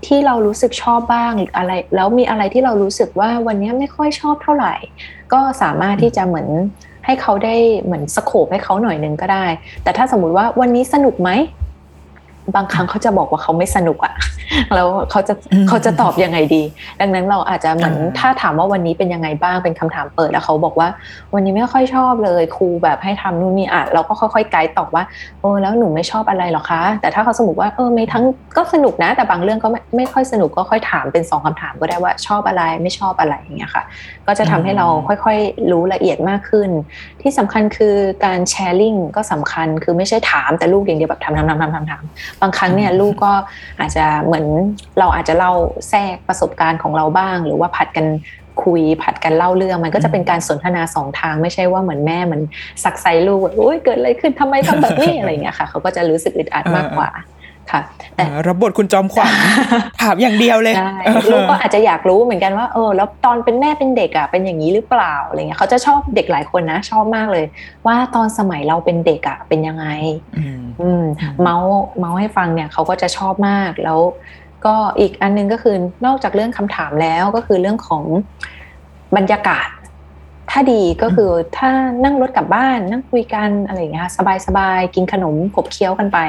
[0.05, 4.73] ที่เรารู้สึกชอบบ้างหรืออะไร แล้วมีอะไรที่เรารู้สึกว่าวันนี้ไม่ค่อยชอบเท่าไหร่
[5.33, 6.47] ก็สามารถที่จะเหมือน
[7.05, 9.45] ให้เขาได้เหมือนสโคบให้เขาหน่อยหนึ่งก็ได้
[9.83, 11.29] แต่ถ้าสมมุติว่าวันนี้สนุกไหม
[12.56, 14.14] บางครั้งเขาจะบอกว่าเขาไม่สนุกอะ
[14.76, 16.64] แล้วเขาจะอืมเขาจะตอบยังไงดี
[17.02, 20.88] ดังนั้นเราอาจจะเหมือนอ่าถ้าถามว่าวันนี้เป็นยังไงบ้างเป็นคำถามเปิดแล้วเขาบอกว่า
[21.34, 25.04] วันนี้ไม่ค่อยชอบเลยครูแบบให้ทำนู่นนี่อะเราก็ค่อยๆไกด์ตอบว่า
[25.41, 28.24] เออแล้วหนูไม่ชอบอะไรหรอคะ แต่ถ้าเขาสมมติว่าเออไม่ทั้ง
[28.58, 33.84] ก็สนุกนะ แต่บางเรื่องก็ไม่ไม่ค่อยสนุกก็ค่อยถามเป็นสองคำถามก็ได้ว่าชอบอะไรไม่ชอบอะไรอย่างเงี้ยค่ะ
[34.28, 36.70] ก็จะทำให้เราค่อยๆรู้ละเอียดมากขึ้น
[37.22, 37.95] ที่สำคัญคือ
[38.26, 43.33] การแชร์ลิงก็สำคัญคือไม่ใช่ถามแต่ลูกอย่างเดียวแบบทำทำทำทำทำทำบางครั้งเนี่ยลูกก็
[43.79, 44.45] อาจจะเหมือน
[44.99, 45.53] เราอาจจะเล่า
[45.89, 48.05] แทรกประสบการณ์ของเราบ้าง หรือว่าผัดกัน
[48.63, 52.43] คุยผัดกันเล่าเรื่องมันก็จะเป็นการสนทนาสองทางไม่ใช่ว่าเหมือนแม่เหมือน
[52.83, 57.09] สักไซลูกว่าโอ๊ยเกิดอะไรขึ้นทำไมทำแบบนี้อะไรอย่างเงี้ยค่ะเขาก็จะรู้สึกอึดอัดมากกว่า
[57.72, 57.82] ค่ะ
[58.15, 59.32] แต่อ่ารับบทคุณจอมขวัญ
[60.01, 60.93] ถามอย่างเดียวเลยใช่
[61.32, 67.45] ลูกก็อาจจะอยากรู้เหมือนกันว่าเออแล้วตอนเป็นแม่เป็นเด็กอะเป็นอย่างนี้หรือเปล่าอะไรเงี้ยเขาจะชอบเด็กหลายคนนะ ชอบมากเลย
[67.88, 69.86] ว่าตอนสมัยเราเป็นเด็กอะเป็นยังไง
[70.39, 71.03] อืมอืม
[71.41, 73.99] เมาส์เมาส์ให้ฟังเนี่ยเขาก็จะชอบมากแล้ว
[74.65, 78.03] ก็อีกอันนึงก็คือนอกจากเรื่องคำถามแล้วก็คือเรื่องของ
[79.17, 79.67] บรรยากาศ
[80.52, 81.70] ถ้าดีก็คือถ้า
[82.04, 86.20] นั่งรถกลับบ้านนั่งคุยกันอะไรอย่างเงี้ยสบายสบายๆกินขนมขบเคี้ยวกันไป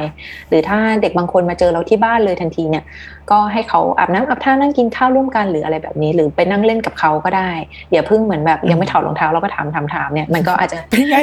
[0.48, 2.84] หรือถ้าเด็กบางคนมาเจอเราที่บ้านเลยทันทีเนี่ย
[3.30, 7.50] ก็ให้เขาอาบน้ำอาบท่านั่งกินข้าวร่วมกันหรืออะไรแบบนี้ หรือไปนั่งเล่นกับเขาก็ได้
[7.92, 11.16] อย่าเพิ่งเหมือนแบบยังไม่ถอดรองเท้าเราก็ถามถามถามเนี่ยมันก็อาจจะเป็นไง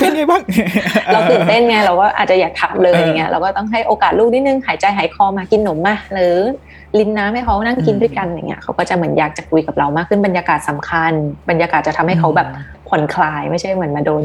[0.00, 0.42] เป็นไงบ้าง
[1.12, 6.36] เราตื่นเต้นไงเราก็อาจจะอยากถามเลยอย่างเงี้ยเราก็ต้องให้โอกาสลูกนิดนึงหายใจหายคอมากินขนมมาหรือ
[6.98, 11.12] ลินน้ำให้เขานั่งกินอืมด้วยกันอย่างเงี้ยเขาก็จะเหมือนอยากจะคุยกับเรามากขึ้นบรรยากาศสำคัญ
[11.50, 12.48] บรรยากาศจะทำให้เขาแบบ
[12.88, 14.22] ผ่อนคลาย ไม่ใช่เหมือนมาโดน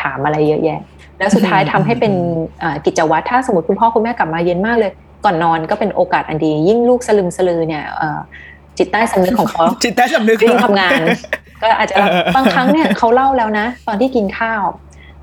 [0.00, 0.80] ถามอะไรเยอะแยะ
[1.18, 2.12] แล้วสุดท้ายทำให้เป็น
[2.62, 4.90] อ่ากิจวัตรถ้าสมมติคุณพ่อคุณแม่กลับมาเย็นมากเลย
[5.24, 8.20] ก่อนนอนก็เป็นโอกาสอันดี ยิ่งลูกสลึมสลือเนี่ยเอ่อ
[8.78, 11.00] จิตใต้สำนึกของเขาจิตใต้สำนึกเรื่องทำงาน
[11.62, 14.62] ก็อาจจะแบบเออเออบางครั้งเนี่ยเขาเล่าแล้วนะ ตอนที่กินข้าว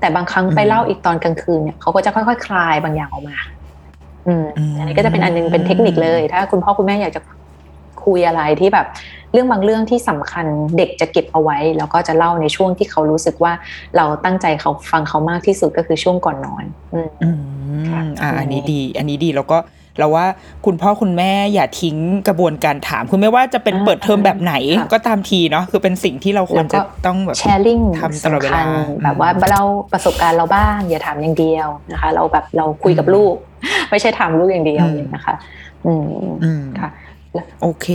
[0.00, 3.36] แต่บางครั้งไปอืมเล่าอีกตอนกลางคืนเนี่ยเขาก็จะค่อยๆ คลายบางอย่างออกมา
[4.28, 7.20] อืมอืมอันนี้ก็จะเป็นอันนึงเป็นเทคนิคเลย ถ้าคุณพ่อคุณแม่อยากจะ
[8.04, 8.86] คุยอะไรที่แบบ
[9.32, 10.46] เรื่องบางเรื่องที่สำคัญ
[10.76, 13.52] เด็กจะเก็บเอาไว้ แล้วก็จะเล่าในช่วงที่เขารู้สึกว่า
[13.96, 16.64] เราตั้งใจเขาฟังเขามากที่สุดก็คือช่วงก่อนนอน
[16.94, 17.28] อืมอื
[17.90, 19.58] ค่ะมอ่าอันนี้ดี อันนี้ดีแล้วก็
[19.98, 20.26] เราว่า
[20.66, 21.96] คุณพ่อคุณแม่อย่าทิ้ง
[22.28, 28.66] กระบวนการถาม คุณไม่ว่าจะเป็นอ่าเปิดเทอมแบบไหนค่ะก็ตามทีเนาะคือเป็นสิ่งที่เราควรจะต้องแบบแชร์ลิงทำตลอดเวลาสำคัญ
[29.04, 33.34] แบบว่าเเล่าประสบการณ์เราบ้าง อย่าถามอย่างเดียวนะคะ เราแบบเราคุยกับอืมลูก
[33.90, 35.34] ไม่ใช่ถามลูกอย่างเดียวอืมเลยนะคะ
[35.86, 36.06] อืม
[36.44, 36.90] อืมค่ะ
[37.62, 37.86] โอเค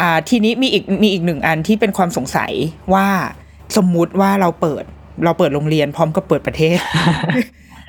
[0.00, 2.52] อ่าทีนี้มีอีกมีอีกหนึ่งอันที่เป็นความสงสัย
[2.94, 3.06] ว่า
[3.76, 4.84] สมมุติว่าเราเปิด
[5.24, 6.78] เราเปิดโรงเรียนพร้อมกับเปิดประเทศ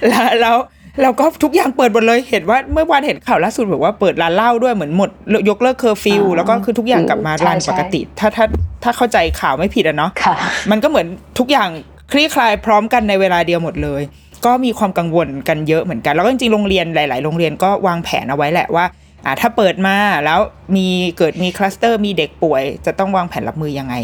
[0.10, 0.58] แล้วแล้ว
[1.02, 5.10] เราก็ทุกอย่างเปิดหมดเลยเห็นว่าเมื่อวานเห็นข่าวล่าสุดบอกว่าเปิดร้านเหล้าด้วยเหมือนหมด
[5.50, 8.46] ยกเลิกเคอร์ฟิวอ๋อแล้วก็คือทุกอย่างกลับมาใช่ run ใช่ปกติ ถ้าถ้า
[8.84, 10.36] ถ้าเข้าใจข่าวไม่ผิดอะเนาะค่ะ
[10.72, 11.08] มันก็เหมือน
[11.40, 11.70] ทุกอย่าง
[12.12, 14.02] คลี่คลายพร้อมกันในเวลาเดียวหมดเลย
[14.46, 18.86] ก็มีความกังวลกันเยอะเหมือนกัน แล้วก็จริงๆโรงเรียนหลาย ๆ โรงเรียนก็วางแผนเอาไว้แหละว่า
[19.26, 20.40] อ่าถ้าเปิดมาแล้ว
[20.76, 20.88] มี
[21.18, 23.96] เกิดมีคลัสเตอร์มีเด็กป่วย จะต้องวางแผนรับมือยังไง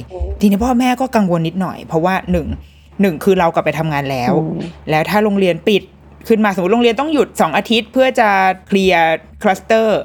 [0.41, 2.47] ทีนี้พ่อแม่ก็กังวลนิดหน่อย เพราะว่าหนึ่ง
[3.01, 5.81] หนึ่งคือเรากลับไปทำงานแล้วอืมแล้วถ้าโรงเรียนปิด
[6.27, 8.29] ขึ้นมาสมมติโรงเรียนต้องหยุด 2 อาทิตย์ เพื่อจะ
[8.67, 9.99] เคลียร์คลัสเตอร์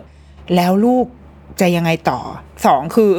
[0.57, 1.07] แล้วลูก
[1.61, 2.19] จะยังไงต่อ
[2.67, 3.13] สองคือ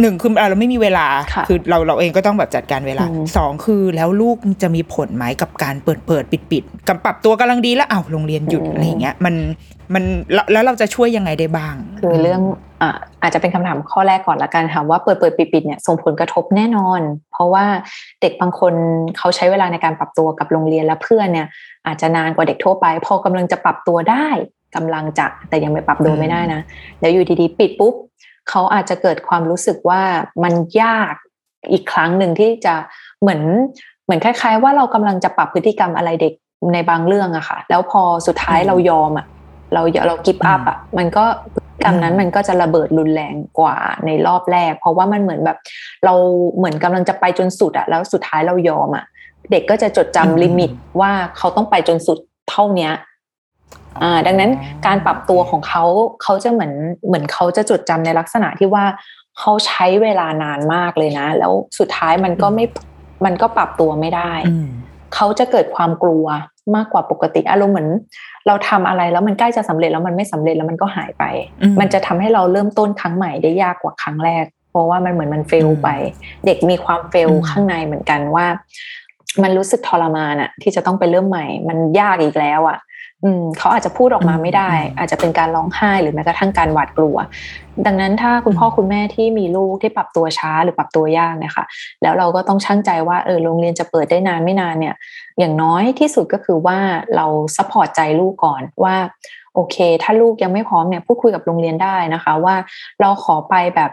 [0.00, 9.34] หนึ่งคือเราไม่มีเวลาค่ะอเราเราเองก็ต้องแบบจัดการเวลาอืมสองคือแล้วลูกจะมีผลไหมกับการเปิดเปิดปิดปิดกับปรับตัวกำลังดีแล้วอ้าวโรงเรียนหยุดอะไรอย่างเงี้ยมัน
[9.94, 12.40] มันแล้วแล้วเราจะช่วยยังไงได้บ้าง คือเรื่อง
[13.22, 17.00] อาจจะเป็นคำถามข้อแรกก่อนละกันค่ะว่าเปิดเปิดปิดปิดเนี่ยส่งผลกระทบแน่นอน
[17.32, 17.64] เพราะว่า
[18.20, 18.74] เด็กบางคน
[19.18, 21.46] เขาใช้เวลาในการปรับตัวกับโรงเรียนและเพื่อนเนี่ย
[21.86, 24.28] อาจจะนานกว่าเด็กทั่วไป พอกำลังจะปรับตัวได้
[24.76, 26.60] กำลังจะแต่ยังไม่ปรับตัวไม่ได้นะ
[27.00, 27.94] แล้วอยู่ดีๆ ปิดปุ๊บ
[28.50, 30.02] เขาอาจจะเกิดความรู้สึกว่า
[30.42, 31.14] มันยาก
[31.72, 32.74] อีกครั้งหนึ่งที่จะ
[33.20, 33.40] เหมือน
[34.04, 36.32] เหมือนคล้าย ๆ ว่าเรากำลังจะปรับพฤติกรรมอะไรเด็ก
[36.72, 39.26] ในบางเรื่องอะค่ะ แล้วพอสุดท้ายเรายอมอะ
[39.74, 41.24] เราเรากิฟอัพอะมันก็
[41.82, 45.58] กรรมนั้นอืมมันก็จะระเบิดรุนแรงกว่าในรอบแรก เพราะว่ามันเหมือนแบบ
[46.04, 46.14] เรา
[46.56, 49.04] เหมือนกำลังจะไปจนสุดอะแล้วสุดท้ายเรายอมอะ
[49.50, 50.70] เด็กก็จะจดจำลิมิต
[51.00, 52.18] ว่าเขาต้องไปจนสุด
[52.50, 52.92] เท่าเนี้ย
[54.02, 54.50] อ่าดังนั้น
[54.86, 55.84] การปรับตัวของเขา
[56.22, 56.72] เขาจะเหมือน
[57.06, 58.84] เหมือนเขาจะจดจำในลักษณะที่ว่า
[59.38, 62.64] เขาใช้เวลานานมากเลยนะ แล้วสุดท้ายมันก็ไม่
[63.24, 64.32] มันก็ปรับตัวไม่ได้
[65.14, 66.26] เขาจะเกิดความกลัว
[66.76, 67.90] มากกว่าปกติอารมณ์เหมือน
[68.46, 71.24] เราทำอะไรแล้วมันใกล้จะสำเร็จแล้วมันไม่สำเร็จแล้วมันก็หายไป
[71.80, 75.88] มันจะทำให้เราเริ่มต้นครั้งใหม่ได้ยากกว่าครั้งแรก เพราะว่ามันเหมือนมัน fail ไป
[76.46, 78.46] เด็กมีความ fail ข้างในเหมือนกันว่า
[79.42, 82.78] มันรู้สึกทรมานอะที่จะต้องไปเริ่มใหม่ มันยากอีกแล้วอะ
[83.24, 87.16] อืมเขาอาจจะพูดออกมาไม่ได้ อาจจะเป็นการร้องไห้หรือแม้กระทั่งการหวาดกลัว
[87.86, 91.64] ดังนั้นถ้าคุณพ่อคุณแม่ที่มีลูกที่ปรับตัวช้าหรือปรับตัวยากเนี่ยค่ะ
[92.02, 94.94] แล้วเราก็ต้องชั่งใจว่าเออโรงเรียนจะเปิดได้นานไม่นานเนี่ย
[95.38, 96.78] อย่างน้อยที่สุดก็คือว่า
[97.16, 97.26] เรา
[97.56, 98.96] support ใจลูกก่อนว่า
[99.54, 102.54] โอเค ถ้าลูกยังไม่พร้อมเนี่ยพูดคุยกับโรงเรียนได้นะคะ ว่า
[103.00, 103.92] เราขอไปแบบ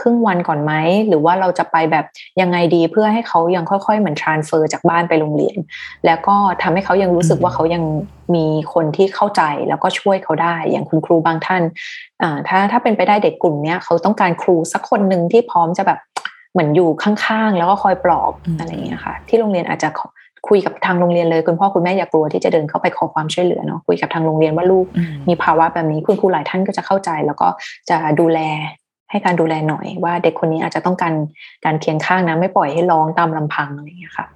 [0.00, 0.72] ครึ่งวันก่อนไหม
[1.08, 2.04] หรือว่าเราจะไปแบบ
[2.40, 5.58] ยังไงดีเพื่อให้เขายังค่อยๆเหมือน transfer จากบ้านไปโรงเรียน
[6.06, 7.84] แล้วก็ทำให้เขายังรู้สึกว่าเขายัง
[8.34, 11.62] มีคนที่เข้าใจแล้วก็ช่วยเขาได้อย่างคุณครูบางท่าน
[12.22, 15.98] อ่าถ้าถ้าเป็นไปได้เด็กกลุ่มนี้เขาต้องการครูสักคนหนึ่งที่พร้อมจะแบบ
[16.52, 19.88] เหมือนอยู่ข้างๆ แล้วก็คอยปลอบอะไรอย่างเงี้ยค่ะ ที่โรงเรียนอาจจะ
[20.48, 24.86] คุยกับทางโรงเรียนเลยคุณพ่อคุณแม่อย่ากลัวที่จะเดินเข้าไปขอความช่วยเหลือเนาะคุยกับทางโรงเรียนว่าลูก
[25.28, 27.48] มีภาวะแบบนี้คุณครูหลายท่านก็จะเข้าใจ แล้วก็
[27.90, 28.40] จะดูแล
[29.10, 31.14] ให้การดูแลหน่อย ว่าเด็กคนนี้อาจจะต้องการ
[31.64, 34.26] การเคียงข้างนะไม่ปล่อยให้ร้องตามลำพังอะไรอย่างเงี้ยค่ะ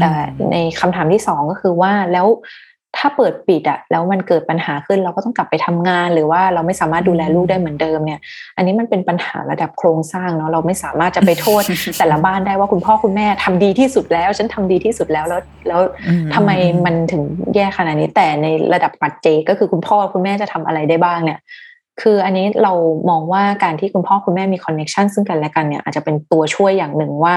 [0.00, 0.10] แต่
[0.52, 2.26] ในคำถามที่สองก็คือว่าแล้ว
[2.98, 8.20] ถ้าเปิดปิดอะแล้วมันเกิดปัญหาขึ้นเราก็ต้องกลับไปทำงาน หรือว่าเราไม่สามารถดูแลลูกได้เหมือนเดิมเนี่ย
[8.56, 11.62] อันนี้มันเป็นปัญหาระดับโครงสร้างเนาะเราไม่สามารถจะไปโทษ
[11.98, 15.80] แต่ละบ้านได้ว่าคุณพ่อคุณแม่ทำดีที่สุดแล้ว ฉันทำดีที่สุดแล้วแล้วแล้ว
[16.34, 16.50] ทำไม
[16.86, 17.22] มันถึง
[17.54, 21.38] แย่ขนาดนี้แต่ในระดับปัจเจก็คือคุณพ่อคุณแม่จะทำอะไรได้บ้างเนี่ย
[22.02, 22.72] คืออันนี้เรา
[23.10, 27.34] มองว่าการที่คุณพ่อคุณแม่มี connection ซึ่งกันและกันเนี่ยอาจจะเป็นตัวช่วยอย่างหนึ่งว่า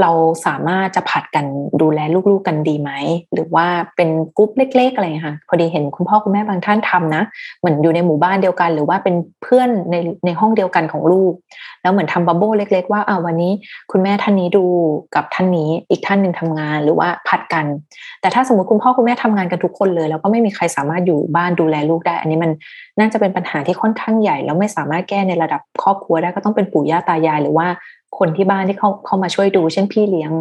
[0.00, 0.10] เรา
[0.46, 1.44] สามารถจะผัดกัน
[1.82, 2.90] ดูแลลูกๆกันดีไหม
[3.32, 3.66] หรือว่า
[3.96, 7.22] เป็นกรุ๊ปเล็ก ๆ อะไรค่ะพอดีเห็นคุณพ่อคุณแม่บางท่านทำนะ
[7.60, 9.94] เหมือนอยู่ในหมู่บ้านเดียวกัน หรือว่าเป็นเพื่อนใน
[10.26, 11.32] ในห้องเดียวกันของลูก
[11.82, 13.52] แล้วเหมือนทำ bubble เล็ก ๆ ว่าอ่าวันนี้
[13.92, 14.64] คุณแม่ท่านนี้ดู
[15.14, 17.66] กับท่านนี้อีกท่านหนึ่งทำงานหรือว่าผัดกัน
[18.20, 22.50] แต่ถ้าสมมติคุณพ่อคุณแม่ทำงานกันทุกคนเลย แล้วก็ไม่มีใครสามารถอยู่บ้านดูแลลูกได้ อันนี้มัน
[22.98, 27.66] น่าจะเป็นปัญหาที่ค่อนข้างใหญ่ แล้วไม่สามารถแก้ในระดับครอบครัวได้ก็ต้องเป็นปู่ย่าตายายหรือว่า
[28.18, 30.32] คนที่บ้านที่เขาเข้ามาช่วยดู เช่นพี่เลี้ยง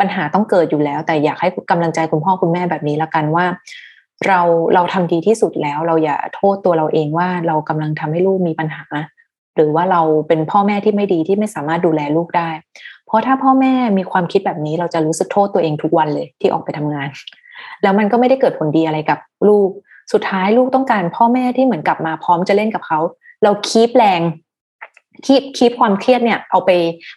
[0.00, 3.46] ปัญหาต้องเกิดอยู่แล้ว แต่อยากให้กำลังใจคุณพ่อคุณแม่แบบนี้ละกันว่า
[4.26, 4.40] เรา
[4.74, 8.84] เราทำดีที่สุดแล้ว เราอย่าโทษตัวเราเองว่าเรากำลังทำให้ลูกมีปัญหา
[9.56, 12.50] หรือว่าเราเป็นพ่อแม่ที่ไม่ดีที่ไม่สามารถดูแลลูกได้
[13.06, 17.08] เพราะถ้าพ่อแม่มีความคิดแบบนี้ เราจะรู้สึกโทษตัวเองทุกวันเลยที่ออกไปทำงาน
[17.82, 19.18] แล้วมันก็ไม่ได้เกิดผลดีอะไรกับ
[19.48, 19.68] ลูก
[20.12, 22.98] สุดท้ายลูกต้องการพ่อแม่ที่เหมือนกลับมาพร้อมจะเล่นกับเขา
[23.42, 24.20] เราคีบแรง
[25.26, 26.70] คีบคีบความเครียดเนี่ยเอาไป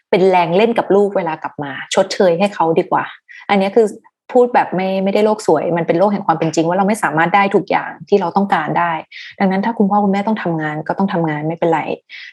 [0.10, 3.06] เป็นแรงเล่นกับลูกเวลากลับมา ชดเชยให้เขาดีกว่า
[3.50, 3.88] อันนี้คือ
[4.32, 8.92] พูดแบบไม่ไม่ได้โลกสวย มันเป็นโลกแห่งความเป็นจริง ว่าเราไม่สามารถได้ทุกอย่างที่เราต้องการได้
[9.40, 11.82] ดังนั้นถ้าคุณพ่อคุณแม่ต้องทำงานก็ต้องทำงานไม่เป็นไร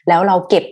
[0.08, 0.64] แล้วเราเก็บ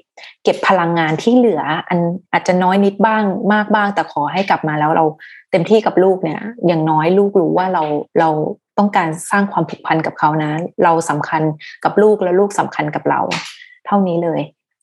[0.44, 1.98] เก็บพลังงานที่เหลือ อัน
[2.32, 3.22] อาจจะน้อยนิดบ้าง
[3.52, 5.04] มากบ้าง แต่ขอให้กลับมาแล้วเรา
[5.50, 7.82] เต็มที่กับลูกเนี่ย อย่างน้อยลูกรู้ว่าเรา
[8.20, 8.30] เรา
[8.78, 10.52] ต้องการสร้างความผูกพันกับเขานะ
[10.84, 11.42] เราสำคัญ
[11.84, 13.20] กับลูกและลูกสำคัญกับเรา
[13.86, 14.40] เท่านี้เลย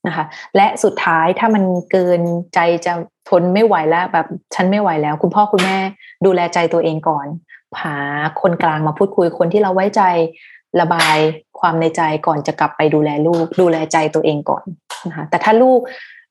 [0.07, 2.21] นะคะ และสุดท้ายถ้ามันเกิน
[2.55, 2.93] ใจจะ
[3.29, 5.77] ทนไม่ไหวแล้ว แบบฉันไม่ไหวแล้ว คุณพ่อคุณแม่
[6.25, 7.27] ดูแลใจตัวเองก่อน
[7.81, 7.95] หา
[8.41, 10.01] คนกลางมาพูดคุยคนที่เราไว้ใจ
[10.81, 11.17] ระบาย
[11.59, 14.63] ความในใจก่อนจะกลับไปดูแลลูก ดูแลใจตัวเองก่อน
[15.07, 15.79] นะคะแต่ถ้าลูก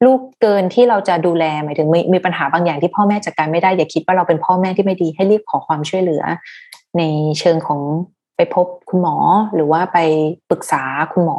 [0.05, 6.23] ลูกเกินที่เราจะดูแลหมายถึงมีมีปัญหาบางอย่างที่พ่อแม่จัดการไม่ได้อย่าคิดว่าเราเป็นพ่อแม่ที่ไม่ดีให้รีบขอความช่วยเหลือ
[6.99, 7.03] ใน
[7.41, 7.81] เชิงของ
[8.37, 9.17] ไปพบคุณหมอ
[9.55, 9.99] หรือว่าไป
[10.51, 11.39] ปรึกษาคุณหมอ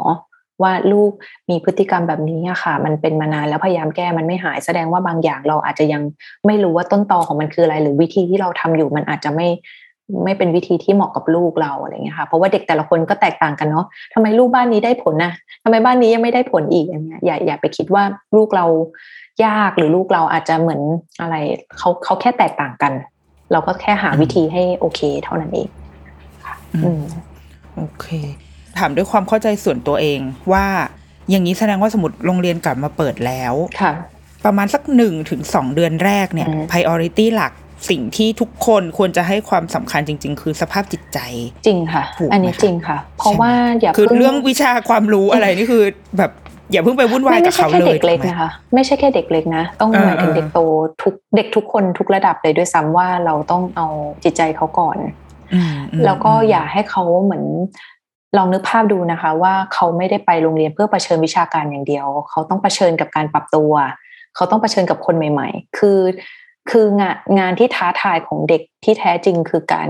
[0.61, 1.11] ว่าลูก
[1.49, 6.01] มีพฤติกรรมแบบนี้อะค่ะ มันเป็นมานานแล้วพยายามแก้มันไม่หายแสดงว่าบางอย่างเราอาจจะยัง
[6.45, 9.47] ไม่รู้ว่าต้นตอของมันคืออะไร หรือวิธีที่เราทำอยู่มันอาจจะไม่
[10.23, 15.31] ไม่เป็นวิธีที่เหมาะกับลูกเราอะไรเงี้ยค่ะ เพราะว่าเด็กแต่ละคนก็แตกต่างกันเนาะทำไมลูกบ้านนี้ได้ผลนะ
[15.63, 18.03] ทำไมบ้านนี้ยังไม่ได้ผลอีกอย่างเงี้ยอย่าอย่าไปคิดว่า
[18.35, 18.65] ลูกเรา
[19.45, 20.81] ยากหรือลูกเราอาจจะเหมือน
[21.21, 21.35] อะไร
[21.77, 22.93] เขาเขาแค่แตกต่างกัน
[23.51, 25.69] เราก็แค่หาวิธีให้โอเค เท่านั้นเอง
[26.75, 27.03] อืม
[27.75, 28.07] โอเค
[28.80, 30.19] ถามด้วยความเข้าใจส่วนตัวเอง
[30.53, 30.65] ว่า
[31.30, 33.93] อย่างนี้แสดงว่าสมุดโรงเรียนกลับมาเปิดแล้วค่ะ
[34.45, 37.53] ประมาณสักหนึ่งถึงสองเดือนแรกเนี่ย priority หลัก
[37.89, 41.19] สิ่งที่ทุกคนควรจะให้ความสำคัญจริง ๆ คือสภาพจิตใจ
[41.65, 42.03] จริงค่ะ
[42.34, 45.84] อันนี้จริงค่ะ เพราะว่าอย่าคือเรื่องวิชาความรู้อะไรนี่คือ
[46.17, 46.32] แบบ
[46.71, 50.59] อย่าเพิ่งไปวุ่นวายกับเขาเลยไม่ใช่แค่เด็กเล็กนะคะไม่ใช่แค่เด็กเล็กนะ ต้องหมายถึงเด็กโต
[51.03, 53.88] ทุกเด็กทุกคนทุกระดับเลยด้วยซ้ำว่าเราต้องเอา
[54.23, 54.97] จิตใจเขาก่อน
[56.05, 57.45] แล้วก็อย่าให้เขาเหมือน
[58.36, 63.73] ลองนึกภาพดูนะคะว่าเขาไม่ได้ไปโรงเรียนเพื่อประชิญวิชาการอย่างเดียว เขาต้องประชิญกับการปรับตัว
[64.36, 65.99] เขาต้องประชิญกับคนใหม่ ๆ คือ
[66.69, 69.89] คืองานงานที่ท้าทายของเด็กที่แท้จริงคือการ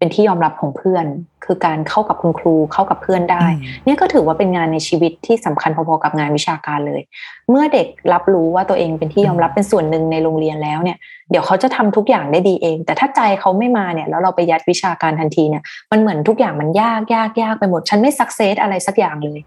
[0.00, 1.06] เป็นที่ยอมรับของเพื่อน
[1.44, 3.44] คือการเข้ากับคุณครูเข้ากับเพื่อนได้
[3.84, 7.02] เนี่ยก็ถือว่าเป็นงานในชีวิตที่สำคัญพอๆกับงานวิชาการเลย
[7.50, 10.96] เมื่อเด็กรับรู้ว่าตัวเองเป็นที่ยอมรับเป็นส่วนหนึ่งในโรงเรียนแล้วเนี่ย
[11.30, 19.40] เดี๋ยวเขาจะทำทุกอย่างได้ดีเอง แต่ถ้าใจเขาไม่มาเนี่ยแล้วเราไปยัดวิชาการทันทีเนี่ยมันเหมือนทุกอย่างมันยากยากยากไปหมด ฉันไม่สักเซสอะไรสักอย่างเลย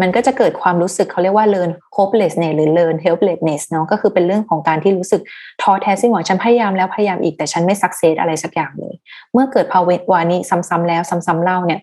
[0.00, 5.20] มันก็จะเกิดความรู้สึกเขาเรียกว่า learn hopelessness หรือ learn helplessness เนาะก็คือเป็นเรื่องของการที่รู้สึก
[5.62, 8.94] ท้อแท้สิ้นหวังฉันพยายามแล้วพยายามอีกแต่ฉันไม่สักเซสอะไรสักอย่างเลย
[9.32, 9.80] เมื่อเกิดภา
[10.10, 11.80] วะนี้ซ้ำๆแล้วซ้ำๆเล่าเนี่ย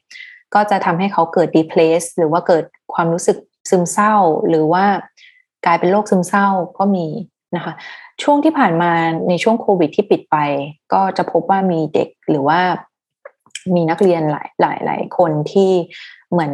[0.53, 2.63] ก็จะทำให้เขาเกิด depress หรือว่าเกิด
[2.93, 3.37] ความรู้สึก
[3.69, 4.15] ซึมเศร้า
[4.49, 4.85] หรือว่า
[5.65, 6.47] กลายเป็นโรคซึมเศร้า
[6.77, 7.07] ก็มี
[7.55, 7.73] นะคะ
[8.23, 8.91] ช่วงที่ผ่านมา
[9.27, 10.37] ในช่วงโควิดที่ปิดไป
[10.93, 12.59] ก็จะพบว่ามีเด็กหรือว่า
[13.75, 15.71] มีนักเรียนหลายหลายหลายคนที่
[16.33, 16.53] เหมือน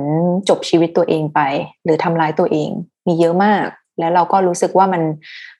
[0.49, 1.39] จบชีวิตตัวเองไป
[1.83, 2.69] หรือทำร้ายตัวเอง
[3.07, 3.65] มีเยอะมาก
[3.99, 5.01] แล้วเราก็รู้สึกว่ามัน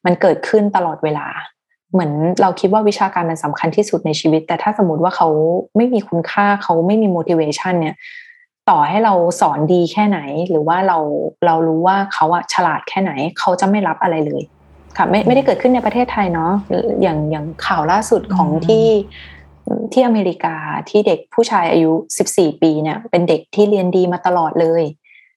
[0.06, 1.28] มันเกิดขึ้นตลอดเวลา
[1.94, 2.12] เหมือน
[2.42, 5.28] เราคิดว่าวิชาการมันสำคัญที่สุดในชีวิต แต่ถ้าสมมติว่าเขา
[5.76, 7.96] ไม่มีคุณค่าเขาไม่มี motivation เนี่ย
[8.70, 10.98] ต่อให้เราสอนดีแค่ไหน หรือว่าเรา
[11.46, 14.44] เรารู้ว่าเขาอะฉลาดแค่ไหน เขาจะไม่รับอะไรเลย
[14.98, 16.52] ค่ะไม่ไม่ได้เกิดขึ้นในประเทศไทยเนาะ
[17.02, 18.86] อย่างอย่างข่าวล่าสุดของที่
[19.94, 20.56] ที่อเมริกา
[20.90, 21.92] ที่เด็กผู้ชายอายุ
[22.28, 24.84] 14 ปีเนี่ย เป็นเด็กที่เรียนดีมาตลอดเลย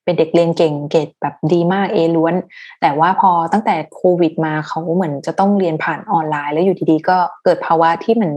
[0.04, 2.34] เป็นเด็กเรียนเก่งเกรดแบบดีมากเอล้วน
[2.80, 8.34] แต่ว่าพอตั้งแต่โควิดมาเขาเหมือนจะต้องเรียนผ่านออนไลน์ แล้วอยู่ดีๆก็เกิดภาวะที่เหมือน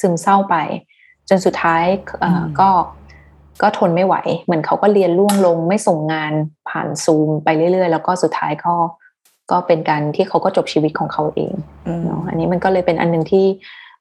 [0.00, 0.56] ซึมเศร้าไป
[1.28, 1.84] จนสุดท้าย
[2.60, 2.70] ก็
[3.62, 6.32] ก็ทนไม่ไหว เหมือนเขาก็เรียนล่วงลงไม่ส่งงาน
[6.68, 8.74] ผ่านซูมไปเรื่อยๆ แล้วก็สุดท้ายก็
[9.50, 11.52] ก็เป็นการที่เขาก็จบชีวิตของเขาเอง
[12.04, 13.46] เนาะอันนี้มันก็เลยเป็นอันหนึ่งที่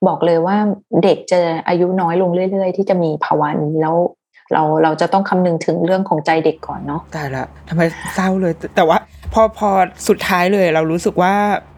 [0.08, 0.58] บอกเลยว่า
[1.04, 3.96] เด็กจะอายุน้อยลงเรื่อย ๆ ที่จะมีภาวะนี้แล้ว
[4.54, 7.82] เราเราจะต้องคำนึงถึงเรื่องของใจเด็กก่อนเนาะตายละทำไม
[8.16, 8.98] เศร้าเลย แต่ว่า
[9.34, 9.70] พอพอ
[10.08, 11.34] สุดท้ายเลย เรารู้สึกว่า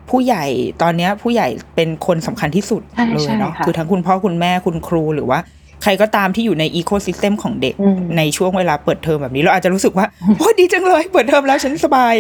[0.09, 0.45] ผู้ใหญ่
[0.81, 2.81] ตอนนี้ผู้ใหญ่เป็นคนสำคัญที่สุด
[3.13, 5.39] เลยเนาะคือทั้งคุณพ่อคุณแม่คุณครูหรือว่า
[5.83, 7.75] ใครก็ตามที่อยู่ในอีโคซิสเต็มของเด็ก
[8.17, 10.05] ในช่วงเวลาเปิดเทอมแบบนี้ เราอาจจะรู้สึกว่า
[10.37, 12.13] โอ้ดีจังเลย เปิดเทอมแล้วฉันสบาย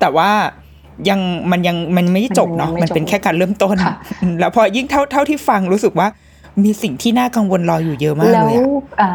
[0.00, 0.30] แต่ว่า
[1.08, 1.20] ยัง
[1.50, 3.76] มันยังมันไม่จบเนาะมันเป็นแค่การเริ่มต้น
[4.40, 6.08] แล้วพอยิ่งเท่าเท่าที่ฟังรู้สึกว่า
[6.64, 8.56] มีสิ่งที่น่ากังวลรออยู่เยอะมากเลย
[9.00, 9.10] อะ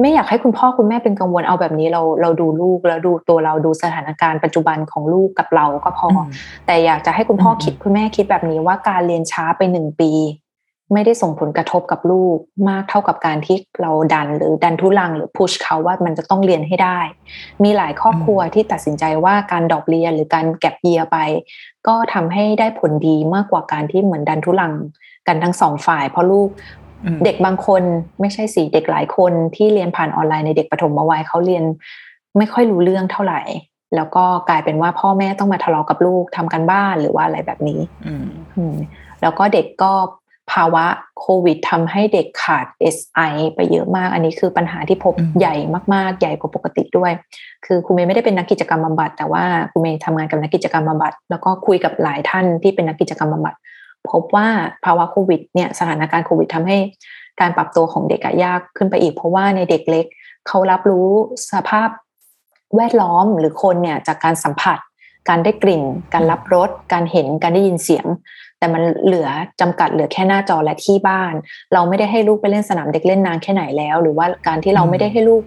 [0.00, 6.08] ไม่อยากให้คุณพ่อคุณแม่เป็นกังวลเอาแบบนี้เราเราดูลูกแล้วดูตัวเราดูสถานการณ์ปัจจุบันของลูกกับเราก็พอ
[6.66, 10.10] แต่อยากจะให้คุณพ่อคิดคุณแม่คิดแบบนี้ว่าการเรียนช้าไปหนึ่งปี
[10.92, 12.36] ไม่ได้ส่งผลกระทบกับลูก
[12.68, 16.98] มากเท่ากับการที่เราดันหรือดันทุลังหรือพุชเขาว่ามันจะต้องเรียนให้ได้
[17.64, 21.16] มีหลายครอบครัวที่ตัดสินใจว่าการดอกเรียนหรือการแก็บเยียไป
[21.86, 24.72] ก็ทำให้ได้ผลดีมากกว่าการที่เหมือนดันทุลัง
[25.26, 26.48] กันทั้งสองฝ่าย เพราะลูก
[27.24, 27.82] เด็กบางคน
[28.20, 31.64] ไม่ใช่สิเด็กหลายคนที่เรียนผ่านออนไลน์ในเด็กปฐมวัยเขาเรียน
[32.38, 33.42] ไม่ค่อยรู้เรื่องเท่าไหร่
[33.96, 37.80] แล้วก็กลายเป็นว่าพ่อแม่ต้องมาทะเลาะกับลูกทำกันบ้านหรือว่าอะไรแบบนี้
[39.22, 39.92] แล้วก็เด็กก็
[40.52, 40.84] ภาวะ
[41.20, 42.66] โควิดทำให้เด็กขาด
[42.96, 45.54] SI ไปเยอะมาก อันนี้คือปัญหาที่พบใหญ่
[45.94, 47.12] มาก ๆ ใหญ่กว่าปกติด้วย
[47.66, 53.54] คือคุณเมย์ไม่ได้เป็นนักกิจกรรมบำบัด แต่ว่าคุณเมย์ทำงานกับนักกิจกรรมบำบัด แล้วก็คุยกับหลายท่านที่เป็นนักกิจกรรมบำบัด
[54.10, 54.48] พบว่า
[54.84, 56.78] ภาวะโควิดเนี่ยสถานการณ์โควิดทำให้
[57.40, 60.06] การปรับตัวของเด็กยากขึ้นไปอีก เพราะว่าในเด็กเล็ก
[60.48, 61.08] เขารับรู้
[61.52, 61.88] สภาพ
[62.76, 64.78] แวดล้อมหรือคนเนี่ยจากการสัมผัส
[65.28, 65.82] การได้กลิ่น
[66.14, 68.06] การรับรสการเห็นการได้ยินเสียง
[68.64, 69.28] แต่มันเหลือ
[69.60, 71.34] จำกัดเหลือแค่หน้าจอและที่บ้าน
[71.72, 75.42] เราไม่ได้ให้ลูกไปเล่นสนามเด็กเล่นนานแค่ไหนแล้ว หรือว่าการที่เราไม่ได้ให้ลูก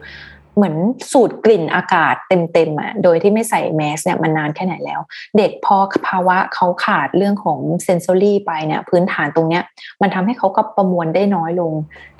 [0.55, 0.76] เหมือน
[1.11, 4.99] สูดกลิ่นอากาศเต็มๆอะ โดยที่ไม่ใส่แมสเนี่ยมันนานแค่ไหนแล้ว
[5.38, 9.63] เด็กพอภาวะเขาขาดเรื่องของเซนซอรี่ไปเนี่ย พื้นฐานตรงเนี้ย
[10.01, 11.74] มันทำให้เขาก็ประมวลได้น้อยลง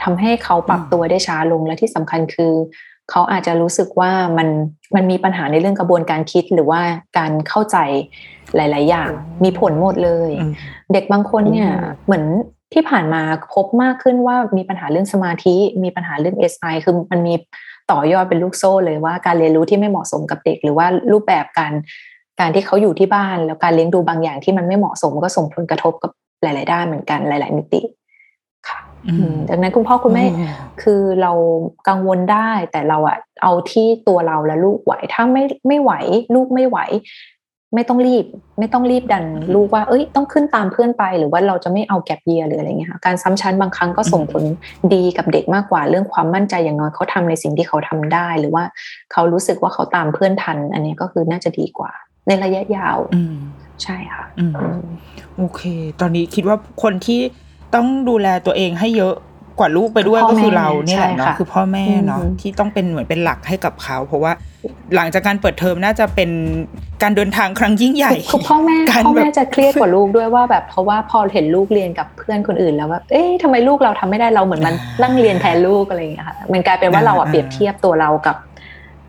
[0.04, 2.54] ทำให้เขาปรับตัวได้ช้าลงและที่สำคัญคือ
[3.12, 4.48] เขาอาจจะรู้สึกว่ามัน
[4.96, 6.82] มันมีปัญหาในเรื่องกระบวนการคิดหรือว่า
[7.18, 7.78] การเข้าใจ
[8.56, 9.12] หลาย ๆ อย่าง
[9.44, 10.32] มีผลหมดเลย
[10.94, 11.72] เด็กบางคนเนี่ย
[12.06, 12.24] เหมือน
[12.74, 13.22] ที่ผ่านมา
[13.54, 17.34] พบมากขึ้นว่ามีปัญหาเรื่องสมาธิ มีปัญหาเรื่อง SI คือมันมี
[17.92, 21.74] ต่อยอดเป็นลูกโซ่เลยว่าการเรียนรู้ที่ไม่เหมาะสมกับเด็ก หรือว่ารูปแบบการ
[22.40, 26.12] การที่เขาอยู่ที่บ้าน แล้วการเลี้ยงดูบางอย่างที่มันไม่เหมาะสมก็ส่งผลกระทบกับ
[26.44, 27.97] หลาย ๆ ด้านเหมือนกันหลาย ๆ มิติค่ะ
[29.50, 30.26] ดังนั้นคุณพ่อคุณแม่
[30.82, 31.32] คือเรา
[31.90, 35.92] กังวลได้ แต่เราอะเอาที่ตัวเราและลูกไหว ถ้าไม่ไม่ไหว
[36.36, 36.80] ลูกไม่ไหว
[37.76, 38.26] ไม่ต้องรีบ
[38.60, 44.44] ไม่ต้องรีบดัน ลูกว่า เอ้ย ต้องขึ้นตามเพื่อนไป หรือว่าเราจะไม่เอาแก็บเยียหรืออะไรเงี้ยค่ะการซ้ำชั้นบางครั้งก็ส่งผล
[44.94, 48.64] ดีกับเด็กมากกว่าเรื่องความมั่นใจอย่างน้อยเขาทำในสิ่งที่เขาทำได้ หรือว่า
[49.12, 51.92] เขารู้สึกว่าเขาตามเพื่อนทัน อันนี้ก็คือน่าจะดีกว่า
[52.28, 52.98] ในระยะยาว
[53.84, 54.26] ใช่ค่ะ
[55.38, 55.62] โอเค
[56.02, 57.20] ตอนนี้คิดว่าคนที่
[57.76, 59.16] ต้องดูแลตัวเองให้เยอะ
[59.60, 64.32] กว่าลูกไปด้วยคือพ่ก็อคือแม่เราเนี่ยแหละใช่เนาะค่ะคือพ่อแม่เนาะอืมที่ต้องเป็นเหมือนเป็นหลักให้กับเขาเพราะว่า
[64.96, 66.30] หลังจากการเปิดเทอมน่าจะเป็น
[67.04, 78.38] การเดินทางครั้งยิ่งใหญ่คือพ่อแม่การพ่อแม่แบบจะเครียดกว่าลูกด้วยว่าแบบเพราะว่าพอเห็นลูกเรียนกับเพื่อนคนอื่นแล้วแบบเอ๊ะทำไมลูกเราทำไม่ได้เราเหมือนมันอ่านั่นั่งเรียนแทนลูกอะไรอย่างเงี้ยค่ะมันกลายเป็นว่าอ่าเราอะเปรียบเทียบตัวเรากับ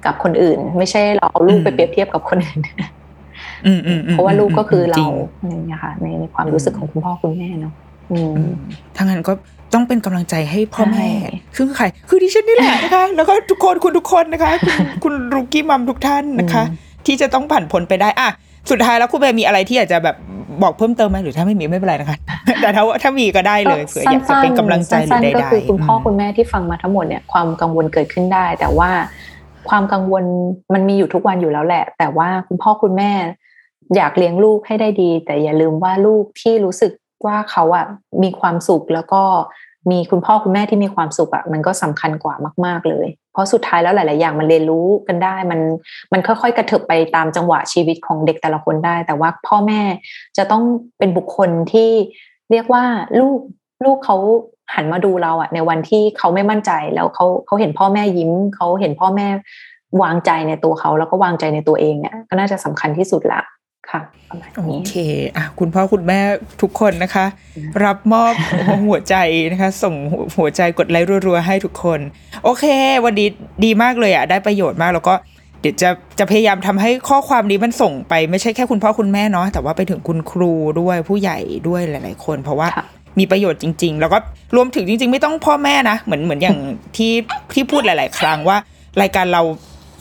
[0.04, 2.60] กับคนอื่น ไม่ใช่เราเอาลูกอืมไปเปรียบเทียบกับคนอื่น
[3.66, 7.87] อืมอืมอืมเพราะว่าลูกก็คือจเราริงอะไรอย่างเงี้ยค่ะในในความรู้สึกของคุณพ่อคุณแม่เนาะอืมอืม
[8.96, 9.32] ทั้างนั้นก็
[9.74, 16.64] ต้องเป็นกำลังใจให้พ่อแม่ใช่ซึ่งใครคือดิฉันนี่แหละนะคะ แล้วก็ทุกคนคุณทุกคนนะคะคุณคุณรุกี้มัมทุกท่านนะคะ
[17.06, 18.28] ที่จะต้องผ่านพ้นไปได้อะ
[18.70, 20.16] สุดท้ายแล้วคุณเบย์มีอะไรที่อยากจะแบบ
[20.62, 22.18] บอกเพิ่มเติมไหมหรือถ้าไม่มีไม่เป็นไรนะคะ
[22.62, 28.90] แต่ถ้าถ้ามีก็ได้เลยเผื่ออยากจะเป็นกำลังใจหรือสั้นใดๆก็ๆคือคุณพ่อมคุณแม่ที่ฟังมาทั้งหมดเนี่ยความกังวลเกิดขึ้นได้ แต่ว่า
[29.68, 30.24] ความกังวล
[30.74, 33.10] มันมีอยู่ทุกวันอยู่แล้วแหละ แต่ว่าคุณพ่อคุณแม่
[33.96, 36.92] อยากเลี้ยงลูกให้ได้ดี แต่อย่าลืมว่าลูกที่รู้สึก
[37.26, 37.86] ว่าเขาอะ
[38.22, 39.22] มีความสุขแล้วก็
[39.90, 42.34] มีคุณพ่อคุณแม่ที่มีความสุขอะมันก็สำคัญกว่า
[42.66, 45.60] มาก ๆเลย เพราะสุดท้ายแล้วหลาย ๆ อย่างมันเรียนรู้กันได้ มัน
[46.12, 49.80] มันค่อย ๆ กระเถิบไปตามจังหวะชีวิตของเด็กแต่ละคนได้ แต่ว่าพ่อแม่
[50.36, 50.62] จะต้อง
[50.98, 51.90] เป็นบุคคลที่
[52.50, 52.84] เรียกว่า
[53.20, 53.38] ลูก
[53.84, 54.16] ลูกเขา
[54.74, 59.28] หันมาดูเราอะในวันที่เขาไม่มั่นใจแล้วเขาเขาเห็นพ่อแม่ยิ้มเขาเห็นพ่อแม่
[60.02, 63.40] วางใจในตัวเขาแล้วก็วางใจในตัวเองเนี่ยก็น่าจะสำคัญที่สุดละ
[63.90, 64.94] ค่ะประมาณโอนี้เค
[65.36, 66.20] อะคุณพ่อคุณแม่
[66.62, 67.26] ทุกคนนะคะ
[67.84, 68.32] รับมอบ
[68.88, 69.14] หัวใจ
[69.52, 69.94] นะคะ ส่ง
[70.38, 72.00] หัวใจกดไลค์รัวๆให้ทุกคน
[72.44, 72.64] โอเค
[73.04, 73.28] วันนี้
[73.64, 75.14] ดีมากเลยอะได้ประโยชน์มากแล้วก็
[75.60, 82.84] เดี๋ยวจะจะพยายามทำให้ข้อความนี้มันส่งไปไม่ใช่แค่คุณพ่อคุณแม่เนาะแต่ว่าไปถึงคุณครูด้วยผู้ใหญ่ด้วยหลาย ๆ คน เพราะว่าค่ะ
[83.18, 84.18] มีประโยชน์จริง ๆ แล้วก็
[84.56, 86.58] รวมถึงจริง ๆ ไม่ต้องพ่อแม่นะเหมือนเหมือนอย่าง
[86.96, 87.12] ที่
[87.54, 88.58] ที่พูดหลาย ๆ ครั้งว่า
[89.02, 89.42] รายการเรา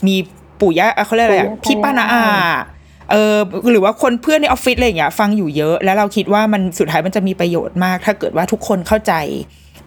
[0.06, 0.16] มี
[0.60, 2.34] ปู่ย่าเอ่อเขาเรียกอะไรอะปู่ย่าพี่ป้านาอาตายา
[2.74, 2.77] ย
[3.10, 3.36] เออ
[3.72, 9.12] หรือว่าคนเพื่อนในออฟฟิศอะไรอย่างเงี้ยฟังอยู่เยอะ แล้วเราคิดว่ามันสุดท้ายมันจะมีประโยชน์มาก ถ้าเกิดว่าทุกคนเข้าใจ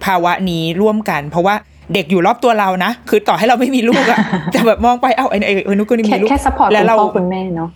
[0.06, 1.56] ภาวะนี้ร่วมกัน เพราะว่า
[1.94, 4.18] เด็กอยู่รอบตัวเรานะ คือต่อให้เราไม่มีลูกอะ
[4.52, 7.70] แต่แบบมองไปเอ้าไอ้ไอ้ไอ้นุก็นี่มีลูกแค่ support แล้คุณเราพ่อคุณแม่เนาะ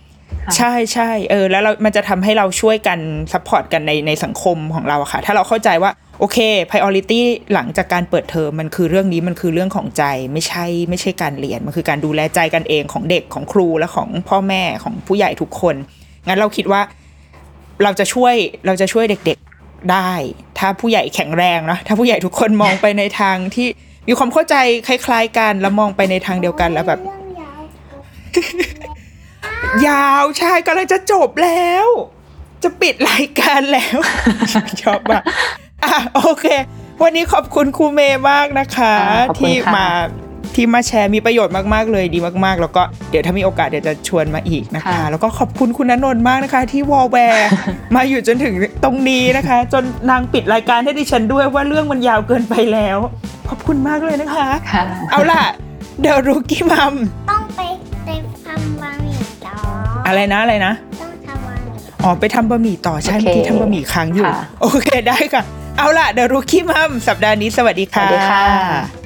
[0.56, 2.98] ใช่ใช่เออแล้วเรามันจะทำให้เราช่วยกัน
[3.32, 5.90] support กันในในสังคมของเราอะค่ะ ถ้าเราเข้าใจว่า
[6.20, 6.38] โอเค
[6.68, 7.22] priority
[7.54, 15.74] หลังจากการเปิดเทอมมันคือเรื่องนี้มันคือเรื่องของใจไม่ใช่ไม่ใช่การเรียน มันคือการดูแลใจกันเองของเด็กของครูและของพ่อแม่ของผู้ใหญ่ทุกคน
[16.26, 16.80] งั้นเราคิดว่า
[17.82, 18.34] เราจะช่วย
[18.66, 20.12] เราจะช่วยเด็กๆได้
[20.58, 23.68] ถ้าผู้ใหญ่แข็งแรงเนาะถ้าผู้ใหญ่ทุกคนมองไปในทางที่
[24.08, 27.00] มีความเข้าใจคล้าย ๆ กันแล้วมองไปในทางเดียวกันแล้วแบบ
[29.88, 31.86] ยาวใช่กำลังจะจบแล้ว
[32.62, 33.98] จะปิดรายการแล้ว
[34.82, 35.22] ชอบมาก
[35.84, 36.46] อะโอเค
[37.02, 39.86] วันนี้ขอบคุณครูเมย์มากนะคะอ่าขอบคุณที่ค่ะมา
[40.54, 47.48] ที่มาแชร์มีประโยชน์มากๆเลยดีมากๆ แล้วก็เดี๋ยวถ้ามีโอกาสเดี๋ยวจะชวนมาอีกนะคะ แล้วก็ขอบคุณคุณณนนท์มากนะคะ ที่วอลแวร์
[47.96, 48.54] มาอยู่จนถึง
[48.84, 52.98] ตรงนี้นะคะ จนนางปิดรายการให้ดิฉันด้วยว่าเรื่องมันยาวเกินไปแล้ว
[53.48, 55.42] ขอบคุณมากเลยนะคะค่ะเอาล่ะ
[56.00, 56.94] เดี๋ยว Rookie Mom
[57.30, 57.60] ต้องไป
[59.96, 65.42] อออะไรนะอะไรนะ ต้องทำบะหมี่อ๋อไปทำบะหมี่ต่อใช่โอเคเมื่อกี้ทำบะหมี่ค้างอยู่ ค่ะโอเคได้ค่ะ
[65.78, 69.05] เอาล่ะเดรุกี้มัมสัปดาห์นี้สวัสดีสค่ะวัสดีค่ะ